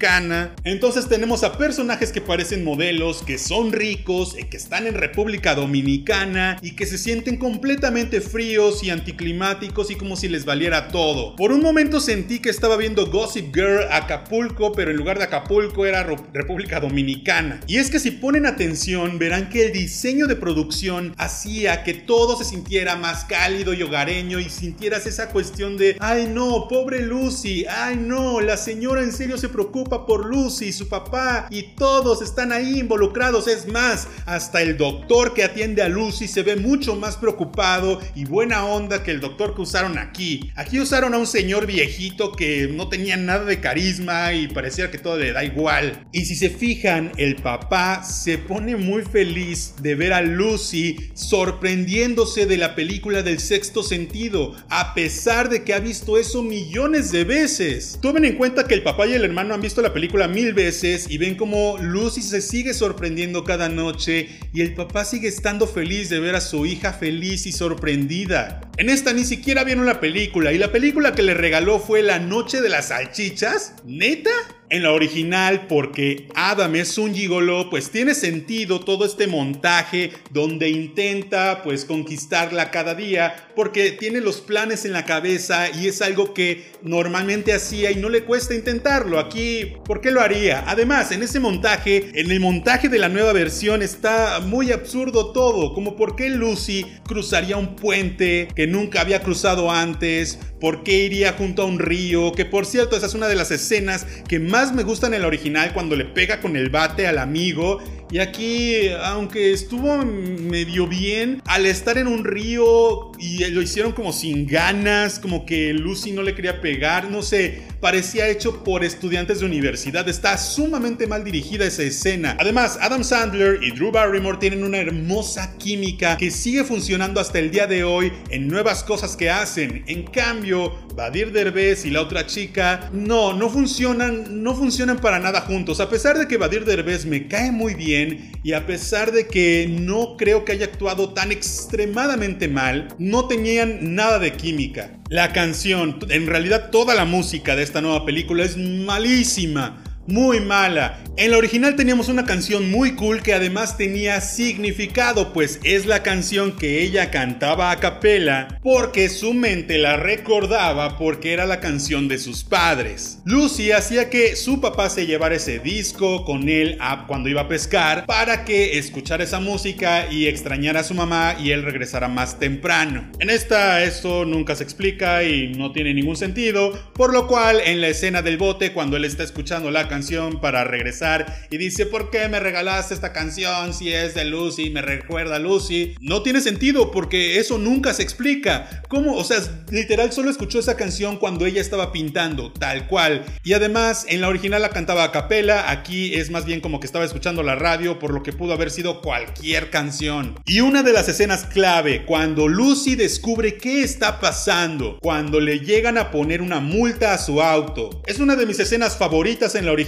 Entonces 0.63 1.07
tenemos 1.07 1.43
a 1.43 1.57
personajes 1.57 2.11
que 2.11 2.21
parecen 2.21 2.63
modelos, 2.63 3.23
que 3.23 3.37
son 3.37 3.71
ricos, 3.71 4.35
y 4.37 4.43
que 4.45 4.57
están 4.57 4.87
en 4.87 4.95
República 4.95 5.55
Dominicana 5.55 6.57
y 6.61 6.71
que 6.75 6.85
se 6.85 6.97
sienten 6.97 7.37
completamente 7.37 8.21
fríos 8.21 8.83
y 8.83 8.89
anticlimáticos 8.89 9.91
y 9.91 9.95
como 9.95 10.15
si 10.15 10.27
les 10.27 10.45
valiera 10.45 10.89
todo. 10.89 11.35
Por 11.35 11.51
un 11.51 11.61
momento 11.61 11.99
sentí 11.99 12.39
que 12.39 12.49
estaba 12.49 12.75
viendo 12.75 13.09
Gossip 13.09 13.53
Girl 13.53 13.87
Acapulco, 13.91 14.73
pero 14.73 14.91
en 14.91 14.97
lugar 14.97 15.17
de 15.17 15.25
Acapulco 15.25 15.85
era 15.85 16.03
República 16.33 16.79
Dominicana. 16.79 17.61
Y 17.67 17.77
es 17.77 17.89
que 17.89 17.99
si 17.99 18.11
ponen 18.11 18.45
atención 18.45 19.19
verán 19.19 19.49
que 19.49 19.65
el 19.65 19.73
diseño 19.73 20.27
de 20.27 20.35
producción 20.35 21.13
hacía 21.17 21.83
que 21.83 21.93
todo 21.93 22.37
se 22.37 22.45
sintiera 22.45 22.95
más 22.95 23.25
cálido 23.25 23.73
y 23.73 23.83
hogareño 23.83 24.39
y 24.39 24.49
sintieras 24.49 25.05
esa 25.05 25.29
cuestión 25.29 25.77
de, 25.77 25.97
ay 25.99 26.29
no, 26.33 26.67
pobre 26.67 27.01
Lucy, 27.01 27.65
ay 27.69 27.95
no, 27.95 28.41
la 28.41 28.57
señora 28.57 29.01
en 29.01 29.11
serio 29.11 29.37
se 29.37 29.49
preocupa 29.49 29.82
por 29.89 30.25
Lucy, 30.25 30.71
su 30.71 30.87
papá 30.87 31.47
y 31.49 31.63
todos 31.75 32.21
están 32.21 32.51
ahí 32.51 32.79
involucrados. 32.79 33.47
Es 33.47 33.67
más, 33.67 34.07
hasta 34.25 34.61
el 34.61 34.77
doctor 34.77 35.33
que 35.33 35.43
atiende 35.43 35.81
a 35.81 35.89
Lucy 35.89 36.27
se 36.27 36.43
ve 36.43 36.55
mucho 36.55 36.95
más 36.95 37.17
preocupado 37.17 37.99
y 38.15 38.25
buena 38.25 38.65
onda 38.65 39.03
que 39.03 39.11
el 39.11 39.21
doctor 39.21 39.55
que 39.55 39.61
usaron 39.61 39.97
aquí. 39.97 40.51
Aquí 40.55 40.79
usaron 40.79 41.13
a 41.13 41.17
un 41.17 41.27
señor 41.27 41.65
viejito 41.65 42.31
que 42.31 42.67
no 42.67 42.89
tenía 42.89 43.17
nada 43.17 43.45
de 43.45 43.59
carisma 43.59 44.33
y 44.33 44.47
parecía 44.47 44.91
que 44.91 44.97
todo 44.97 45.17
le 45.17 45.33
da 45.33 45.43
igual. 45.43 46.07
Y 46.11 46.25
si 46.25 46.35
se 46.35 46.49
fijan, 46.49 47.11
el 47.17 47.35
papá 47.35 48.03
se 48.03 48.37
pone 48.37 48.75
muy 48.75 49.03
feliz 49.03 49.75
de 49.81 49.95
ver 49.95 50.13
a 50.13 50.21
Lucy 50.21 51.11
sorprendiéndose 51.13 52.45
de 52.45 52.57
la 52.57 52.75
película 52.75 53.23
del 53.23 53.39
sexto 53.39 53.83
sentido, 53.83 54.55
a 54.69 54.93
pesar 54.93 55.49
de 55.49 55.63
que 55.63 55.73
ha 55.73 55.79
visto 55.79 56.17
eso 56.17 56.43
millones 56.43 57.11
de 57.11 57.23
veces. 57.23 57.99
Tomen 58.01 58.25
en 58.25 58.35
cuenta 58.35 58.65
que 58.65 58.73
el 58.73 58.83
papá 58.83 59.07
y 59.07 59.13
el 59.13 59.23
hermano 59.23 59.53
han 59.53 59.61
visto 59.61 59.72
la 59.81 59.93
película 59.93 60.27
mil 60.27 60.53
veces 60.53 61.07
y 61.09 61.17
ven 61.17 61.35
como 61.35 61.77
Lucy 61.79 62.21
se 62.21 62.41
sigue 62.41 62.73
sorprendiendo 62.73 63.43
cada 63.43 63.69
noche 63.69 64.29
y 64.53 64.61
el 64.61 64.73
papá 64.73 65.05
sigue 65.05 65.27
estando 65.27 65.67
feliz 65.67 66.09
de 66.09 66.19
ver 66.19 66.35
a 66.35 66.41
su 66.41 66.65
hija 66.65 66.93
feliz 66.93 67.45
y 67.45 67.51
sorprendida. 67.51 68.61
En 68.77 68.89
esta 68.89 69.13
ni 69.13 69.25
siquiera 69.25 69.63
vieron 69.63 69.85
la 69.85 69.99
película 69.99 70.51
y 70.53 70.57
la 70.57 70.71
película 70.71 71.13
que 71.13 71.23
le 71.23 71.33
regaló 71.33 71.79
fue 71.79 72.01
La 72.01 72.19
Noche 72.19 72.61
de 72.61 72.69
las 72.69 72.89
Salchichas. 72.89 73.75
¿Neta? 73.85 74.31
En 74.69 74.81
la 74.81 74.91
original, 74.91 75.67
porque 75.67 76.27
Adam 76.33 76.75
es 76.75 76.97
un 76.97 77.13
gigolo, 77.13 77.69
pues 77.69 77.91
tiene 77.91 78.15
sentido 78.15 78.79
todo 78.79 79.05
este 79.05 79.27
montaje 79.27 80.11
donde 80.31 80.69
intenta 80.69 81.61
pues 81.63 81.85
conquistarla 81.85 82.71
cada 82.71 82.95
día, 82.95 83.49
porque 83.55 83.91
tiene 83.91 84.19
los 84.19 84.41
planes 84.41 84.85
en 84.85 84.93
la 84.93 85.05
cabeza 85.05 85.69
y 85.69 85.87
es 85.87 86.01
algo 86.01 86.33
que 86.33 86.71
normalmente 86.81 87.53
hacía 87.53 87.91
y 87.91 87.97
no 87.97 88.09
le 88.09 88.23
cuesta 88.23 88.55
intentarlo. 88.55 89.19
Aquí, 89.19 89.73
¿por 89.85 90.01
qué 90.01 90.09
lo 90.09 90.21
haría? 90.21 90.63
Además, 90.65 91.11
en 91.11 91.21
ese 91.21 91.39
montaje, 91.39 92.09
en 92.15 92.31
el 92.31 92.39
montaje 92.39 92.89
de 92.89 92.97
la 92.97 93.09
nueva 93.09 93.33
versión 93.33 93.83
está 93.83 94.39
muy 94.39 94.71
absurdo 94.71 95.33
todo, 95.33 95.75
como 95.75 95.95
por 95.95 96.15
qué 96.15 96.29
Lucy 96.29 96.85
cruzaría 97.07 97.57
un 97.57 97.75
puente 97.75 98.47
que 98.55 98.65
nunca 98.65 99.01
había 99.01 99.21
cruzado 99.21 99.69
antes, 99.69 100.39
por 100.59 100.83
qué 100.83 101.03
iría 101.03 101.33
junto 101.33 101.61
a 101.61 101.65
un 101.65 101.77
río, 101.77 102.31
que 102.31 102.45
por 102.45 102.65
cierto 102.65 102.95
esa 102.95 103.05
es 103.05 103.13
una 103.13 103.27
de 103.27 103.35
las 103.35 103.51
escenas 103.51 104.07
que 104.27 104.39
más 104.39 104.52
me 104.71 104.83
gustan 104.83 105.15
en 105.15 105.21
el 105.21 105.25
original 105.25 105.73
cuando 105.73 105.95
le 105.95 106.05
pega 106.05 106.39
con 106.39 106.55
el 106.55 106.69
bate 106.69 107.07
al 107.07 107.17
amigo 107.17 107.79
y 108.11 108.19
aquí, 108.19 108.89
aunque 109.03 109.53
estuvo 109.53 109.97
medio 109.97 110.87
bien, 110.87 111.41
al 111.45 111.65
estar 111.65 111.97
en 111.97 112.07
un 112.07 112.23
río 112.23 113.11
y 113.17 113.43
lo 113.45 113.61
hicieron 113.61 113.91
como 113.93 114.11
sin 114.13 114.45
ganas, 114.45 115.19
como 115.19 115.45
que 115.45 115.73
Lucy 115.73 116.11
no 116.11 116.21
le 116.21 116.35
quería 116.35 116.61
pegar, 116.61 117.09
no 117.09 117.21
sé, 117.21 117.61
parecía 117.79 118.29
hecho 118.29 118.63
por 118.63 118.83
estudiantes 118.83 119.39
de 119.39 119.45
universidad. 119.45 120.07
Está 120.07 120.37
sumamente 120.37 121.07
mal 121.07 121.23
dirigida 121.23 121.65
esa 121.65 121.83
escena. 121.83 122.37
Además, 122.39 122.77
Adam 122.81 123.03
Sandler 123.03 123.61
y 123.63 123.71
Drew 123.71 123.91
Barrymore 123.91 124.37
tienen 124.39 124.63
una 124.63 124.77
hermosa 124.77 125.57
química 125.57 126.17
que 126.17 126.31
sigue 126.31 126.63
funcionando 126.63 127.19
hasta 127.19 127.39
el 127.39 127.51
día 127.51 127.67
de 127.67 127.83
hoy 127.83 128.13
en 128.29 128.47
nuevas 128.47 128.83
cosas 128.83 129.17
que 129.17 129.29
hacen. 129.29 129.83
En 129.87 130.03
cambio, 130.03 130.73
Badir 130.95 131.31
Derbez 131.31 131.85
y 131.85 131.89
la 131.89 132.01
otra 132.01 132.25
chica, 132.25 132.89
no, 132.93 133.33
no 133.33 133.49
funcionan, 133.49 134.43
no 134.43 134.55
funcionan 134.55 134.99
para 134.99 135.19
nada 135.19 135.41
juntos. 135.41 135.79
A 135.79 135.89
pesar 135.89 136.17
de 136.17 136.27
que 136.27 136.37
Badir 136.37 136.65
Derbez 136.65 137.05
me 137.05 137.27
cae 137.27 137.51
muy 137.51 137.73
bien, 137.73 138.02
y 138.43 138.53
a 138.53 138.65
pesar 138.65 139.11
de 139.11 139.27
que 139.27 139.67
no 139.69 140.17
creo 140.17 140.45
que 140.45 140.51
haya 140.53 140.65
actuado 140.65 141.13
tan 141.13 141.31
extremadamente 141.31 142.47
mal, 142.47 142.87
no 142.97 143.27
tenían 143.27 143.95
nada 143.95 144.19
de 144.19 144.33
química. 144.33 144.99
La 145.09 145.33
canción, 145.33 145.99
en 146.09 146.27
realidad 146.27 146.69
toda 146.71 146.95
la 146.95 147.05
música 147.05 147.55
de 147.55 147.63
esta 147.63 147.81
nueva 147.81 148.05
película 148.05 148.43
es 148.43 148.57
malísima 148.57 149.83
muy 150.07 150.39
mala. 150.39 150.99
En 151.15 151.29
la 151.29 151.37
original 151.37 151.75
teníamos 151.75 152.09
una 152.09 152.25
canción 152.25 152.71
muy 152.71 152.95
cool 152.95 153.21
que 153.21 153.35
además 153.35 153.77
tenía 153.77 154.19
significado, 154.19 155.31
pues 155.31 155.59
es 155.63 155.85
la 155.85 156.01
canción 156.01 156.53
que 156.53 156.81
ella 156.81 157.11
cantaba 157.11 157.69
a 157.69 157.79
capela 157.79 158.59
porque 158.63 159.09
su 159.09 159.33
mente 159.35 159.77
la 159.77 159.95
recordaba 159.95 160.97
porque 160.97 161.33
era 161.33 161.45
la 161.45 161.59
canción 161.59 162.07
de 162.07 162.17
sus 162.17 162.43
padres. 162.43 163.19
Lucy 163.25 163.71
hacía 163.71 164.09
que 164.09 164.35
su 164.35 164.59
papá 164.59 164.89
se 164.89 165.05
llevara 165.05 165.35
ese 165.35 165.59
disco 165.59 166.25
con 166.25 166.49
él 166.49 166.77
a 166.79 167.05
cuando 167.05 167.29
iba 167.29 167.41
a 167.41 167.47
pescar 167.47 168.07
para 168.07 168.43
que 168.43 168.79
escuchara 168.79 169.23
esa 169.23 169.39
música 169.39 170.07
y 170.11 170.25
extrañara 170.25 170.79
a 170.79 170.83
su 170.83 170.95
mamá 170.95 171.35
y 171.39 171.51
él 171.51 171.61
regresara 171.61 172.07
más 172.07 172.39
temprano. 172.39 173.11
En 173.19 173.29
esta 173.29 173.83
esto 173.83 174.25
nunca 174.25 174.55
se 174.55 174.63
explica 174.63 175.23
y 175.23 175.49
no 175.49 175.71
tiene 175.71 175.93
ningún 175.93 176.15
sentido, 176.15 176.71
por 176.93 177.13
lo 177.13 177.27
cual 177.27 177.59
en 177.63 177.81
la 177.81 177.89
escena 177.89 178.23
del 178.23 178.37
bote 178.37 178.73
cuando 178.73 178.97
él 178.97 179.05
está 179.05 179.23
escuchando 179.23 179.69
la 179.69 179.87
canción 179.93 180.41
para 180.41 180.63
regresar 180.63 181.47
y 181.51 181.57
dice, 181.57 181.85
¿por 181.85 182.09
qué 182.09 182.27
me 182.27 182.39
regalaste 182.39 182.95
esta 182.95 183.13
canción 183.13 183.75
si 183.75 183.93
es 183.93 184.15
de 184.15 184.25
Lucy? 184.25 184.71
Me 184.71 184.81
recuerda 184.81 185.35
a 185.35 185.39
Lucy. 185.39 185.93
No 186.01 186.23
tiene 186.23 186.41
sentido 186.41 186.89
porque 186.89 187.37
eso 187.37 187.59
nunca 187.59 187.93
se 187.93 188.01
explica. 188.01 188.81
¿Cómo? 188.89 189.15
O 189.15 189.23
sea, 189.23 189.37
literal 189.69 190.11
solo 190.11 190.31
escuchó 190.31 190.57
esa 190.57 190.75
canción 190.77 191.17
cuando 191.17 191.45
ella 191.45 191.61
estaba 191.61 191.91
pintando, 191.91 192.51
tal 192.51 192.87
cual. 192.87 193.23
Y 193.43 193.53
además, 193.53 194.07
en 194.09 194.21
la 194.21 194.29
original 194.29 194.63
la 194.63 194.69
cantaba 194.69 195.03
a 195.03 195.11
capela, 195.11 195.69
aquí 195.69 196.15
es 196.15 196.31
más 196.31 196.43
bien 196.43 196.59
como 196.59 196.79
que 196.79 196.87
estaba 196.87 197.05
escuchando 197.05 197.43
la 197.43 197.53
radio, 197.53 197.99
por 197.99 198.11
lo 198.15 198.23
que 198.23 198.33
pudo 198.33 198.53
haber 198.53 198.71
sido 198.71 198.99
cualquier 199.03 199.69
canción. 199.69 200.39
Y 200.47 200.61
una 200.61 200.81
de 200.81 200.93
las 200.93 201.07
escenas 201.07 201.45
clave, 201.45 202.03
cuando 202.05 202.47
Lucy 202.47 202.95
descubre 202.95 203.57
qué 203.57 203.83
está 203.83 204.19
pasando, 204.19 204.97
cuando 205.03 205.39
le 205.39 205.59
llegan 205.59 205.99
a 205.99 206.09
poner 206.09 206.41
una 206.41 206.59
multa 206.59 207.13
a 207.13 207.19
su 207.19 207.43
auto, 207.43 208.01
es 208.07 208.17
una 208.17 208.35
de 208.35 208.47
mis 208.47 208.59
escenas 208.59 208.97
favoritas 208.97 209.53
en 209.53 209.67
la 209.67 209.71
original 209.71 209.82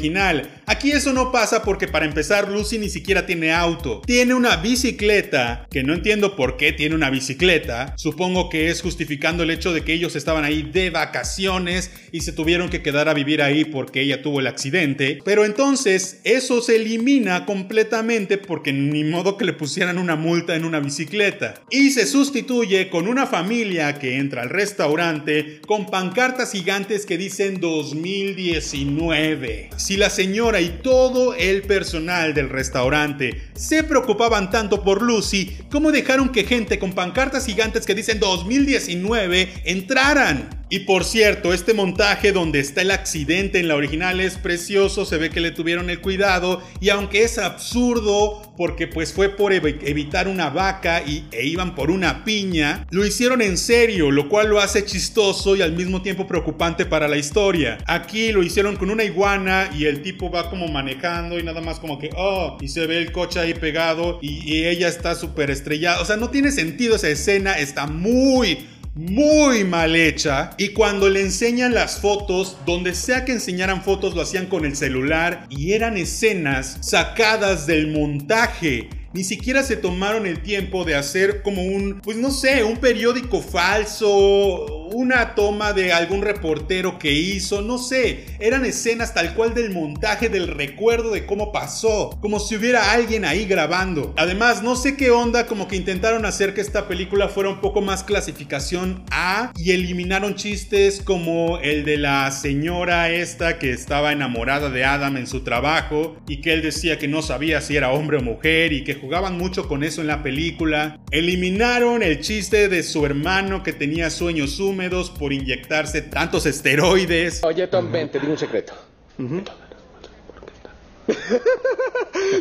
Aquí 0.68 0.92
eso 0.92 1.14
no 1.14 1.32
pasa 1.32 1.64
porque 1.64 1.88
para 1.88 2.06
empezar 2.06 2.52
Lucy 2.52 2.78
ni 2.78 2.90
siquiera 2.90 3.26
tiene 3.26 3.54
auto. 3.54 4.02
Tiene 4.06 4.34
una 4.34 4.58
bicicleta, 4.58 5.68
que 5.70 5.84
no 5.84 5.94
entiendo 5.94 6.36
por 6.36 6.58
qué 6.58 6.74
tiene 6.74 6.96
una 6.96 7.10
bicicleta. 7.10 7.94
Supongo 7.98 8.50
que 8.50 8.70
es 8.70 8.82
justificando 8.82 9.44
el 9.44 9.52
hecho 9.52 9.74
de 9.74 9.84
que 9.84 9.94
ellos 9.94 10.16
estaban 10.16 10.44
ahí 10.44 10.64
de 10.64 10.90
vacaciones 10.90 11.92
y 12.12 12.22
se 12.22 12.32
tuvieron 12.32 12.70
que 12.70 12.82
quedar 12.82 13.10
a 13.10 13.14
vivir 13.14 13.42
ahí 13.42 13.66
porque 13.66 14.02
ella 14.02 14.22
tuvo 14.22 14.40
el 14.40 14.48
accidente. 14.48 15.20
Pero 15.24 15.46
entonces 15.46 16.20
eso 16.24 16.62
se 16.62 16.78
elimina 16.78 17.46
completamente 17.46 18.38
porque 18.38 18.74
ni 18.74 19.04
modo 19.04 19.38
que 19.38 19.46
le 19.46 19.54
pusieran 19.54 19.98
una 19.98 20.16
multa 20.16 20.56
en 20.56 20.66
una 20.66 20.80
bicicleta. 20.80 21.56
Y 21.70 21.92
se 21.92 22.06
sustituye 22.06 22.90
con 22.90 23.08
una 23.08 23.28
familia 23.28 24.00
que 24.00 24.18
entra 24.18 24.42
al 24.42 24.50
restaurante 24.50 25.60
con 25.66 25.86
pancartas 25.86 26.52
gigantes 26.52 27.06
que 27.06 27.18
dicen 27.18 27.60
2019 27.60 29.70
si 29.86 29.98
la 29.98 30.10
señora 30.10 30.62
y 30.62 30.80
todo 30.82 31.36
el 31.36 31.62
personal 31.62 32.34
del 32.34 32.50
restaurante 32.50 33.44
se 33.54 33.84
preocupaban 33.84 34.50
tanto 34.50 34.82
por 34.84 35.04
Lucy, 35.04 35.60
¿cómo 35.70 35.92
dejaron 35.92 36.30
que 36.30 36.44
gente 36.44 36.80
con 36.80 36.94
pancartas 36.94 37.46
gigantes 37.46 37.86
que 37.86 37.94
dicen 37.94 38.20
2019 38.20 39.62
entraran? 39.66 40.65
Y 40.68 40.80
por 40.80 41.04
cierto, 41.04 41.54
este 41.54 41.76
montaje 41.76 42.32
donde 42.32 42.60
está 42.60 42.82
el 42.82 42.90
accidente 42.90 43.60
en 43.60 43.68
la 43.68 43.76
original 43.76 44.20
es 44.20 44.38
precioso, 44.38 45.06
se 45.06 45.18
ve 45.18 45.30
que 45.30 45.40
le 45.40 45.52
tuvieron 45.52 45.92
el 45.92 46.02
cuidado 46.02 46.64
y 46.80 46.90
aunque 46.90 47.24
es 47.24 47.38
absurdo 47.38 48.42
porque 48.58 48.88
pues 48.88 49.14
fue 49.14 49.30
por 49.30 49.54
evitar 49.54 50.28
una 50.28 50.50
vaca 50.50 51.04
y, 51.06 51.26
e 51.32 51.46
iban 51.46 51.76
por 51.76 51.92
una 51.92 52.24
piña, 52.24 52.88
lo 52.90 53.06
hicieron 53.06 53.44
en 53.44 53.58
serio, 53.58 54.10
lo 54.10 54.28
cual 54.28 54.48
lo 54.48 54.60
hace 54.60 54.86
chistoso 54.86 55.56
y 55.56 55.62
al 55.62 55.74
mismo 55.74 56.02
tiempo 56.02 56.26
preocupante 56.26 56.86
para 56.86 57.08
la 57.08 57.18
historia. 57.18 57.78
Aquí 57.86 58.32
lo 58.32 58.42
hicieron 58.42 58.76
con 58.76 58.90
una 58.90 59.04
iguana 59.04 59.70
y 59.78 59.86
el 59.86 60.02
tipo 60.02 60.32
va 60.32 60.50
como 60.50 60.68
manejando 60.68 61.38
y 61.38 61.44
nada 61.44 61.62
más 61.62 61.80
como 61.80 62.00
que, 62.00 62.10
oh, 62.16 62.58
y 62.60 62.70
se 62.70 62.88
ve 62.88 62.98
el 62.98 63.12
coche 63.12 63.40
ahí 63.40 63.54
pegado 63.54 64.18
y, 64.22 64.42
y 64.52 64.66
ella 64.66 64.88
está 64.88 65.14
súper 65.14 65.52
estrellada. 65.52 66.02
O 66.02 66.06
sea, 66.06 66.18
no 66.18 66.30
tiene 66.30 66.52
sentido 66.52 66.96
esa 66.96 67.10
escena, 67.10 67.54
está 67.60 67.86
muy 67.86 68.66
muy 68.96 69.66
mal 69.66 69.94
hecha 69.94 70.52
y 70.58 70.70
cuando 70.70 71.10
le 71.10 71.22
enseñan 71.22 71.74
las 71.74 72.00
fotos, 72.00 72.58
donde 72.66 72.96
sea 72.96 73.26
que 73.26 73.34
enseñaran 73.34 73.84
fotos 73.84 74.16
lo 74.16 74.22
hacían 74.22 74.46
con 74.46 74.64
el 74.66 74.76
celular 74.76 75.46
y 75.50 75.74
eran 75.74 75.98
escenas 75.98 76.78
sacadas 76.80 77.68
del 77.68 77.92
montaje. 77.92 78.90
Ni 79.14 79.24
siquiera 79.24 79.64
se 79.64 79.78
tomaron 79.78 80.26
el 80.26 80.42
tiempo 80.42 80.84
de 80.84 80.96
hacer 80.96 81.42
como 81.42 81.64
un, 81.64 82.02
pues 82.02 82.18
no 82.18 82.32
sé, 82.32 82.64
un 82.64 82.78
periódico 82.78 83.42
falso, 83.42 84.85
una 84.94 85.36
toma 85.36 85.74
de 85.74 85.92
algún 85.92 86.22
reportero 86.22 87.00
que 87.00 87.12
hizo, 87.12 87.62
no 87.62 87.78
sé, 87.78 88.26
eran 88.40 88.66
escenas 88.66 89.14
tal 89.14 89.34
cual 89.34 89.54
del 89.54 89.72
montaje, 89.72 90.30
del 90.30 90.48
recuerdo 90.48 91.12
de 91.12 91.26
cómo 91.26 91.52
pasó, 91.52 92.18
como 92.22 92.40
si 92.40 92.56
hubiera 92.56 92.92
alguien 92.92 93.26
ahí 93.26 93.46
grabando. 93.46 94.14
Además, 94.18 94.62
no 94.62 94.76
sé 94.76 94.96
qué 94.96 95.12
onda, 95.12 95.48
como 95.48 95.68
que 95.68 95.76
intentaron 95.76 96.26
hacer 96.26 96.54
que 96.54 96.62
esta 96.62 96.88
película 96.88 97.28
fuera 97.30 97.50
un 97.50 97.62
poco 97.62 97.82
más 97.82 98.04
clasificación 98.04 99.04
A 99.12 99.52
y 99.56 99.72
eliminaron 99.72 100.36
chistes 100.36 101.02
como 101.04 101.60
el 101.60 101.86
de 101.86 101.98
la 101.98 102.30
señora 102.32 103.10
esta 103.10 103.58
que 103.58 103.72
estaba 103.72 104.12
enamorada 104.12 104.70
de 104.70 104.86
Adam 104.86 105.18
en 105.18 105.28
su 105.28 105.44
trabajo 105.44 106.18
y 106.28 106.42
que 106.42 106.54
él 106.54 106.62
decía 106.62 107.00
que 107.00 107.08
no 107.08 107.22
sabía 107.22 107.62
si 107.62 107.76
era 107.76 107.92
hombre 107.92 108.18
o 108.18 108.22
mujer 108.22 108.74
y 108.74 108.84
que 108.84 108.96
jugaban 108.96 109.38
mucho 109.38 109.68
con 109.68 109.84
eso 109.84 110.02
en 110.02 110.08
la 110.08 110.24
película. 110.24 111.00
Eliminaron 111.12 112.04
el 112.04 112.22
chiste 112.22 112.70
de 112.70 112.84
su 112.84 113.06
hermano 113.06 113.64
que 113.64 113.74
tenía 113.74 114.10
sueños 114.10 114.60
húmedos 114.60 114.75
por 115.10 115.34
inyectarse 115.34 116.02
tantos 116.02 116.46
esteroides. 116.46 117.44
Oye, 117.44 117.68
Tom, 117.68 117.92
ven, 117.92 118.10
te 118.10 118.20
digo 118.20 118.34
un 118.34 118.38
secreto. 118.38 118.74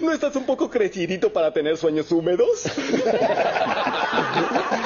¿No 0.02 0.12
estás 0.12 0.34
un 0.36 0.44
poco 0.44 0.70
crecidito 0.70 1.32
para 1.32 1.52
tener 1.52 1.76
sueños 1.76 2.10
húmedos? 2.12 2.64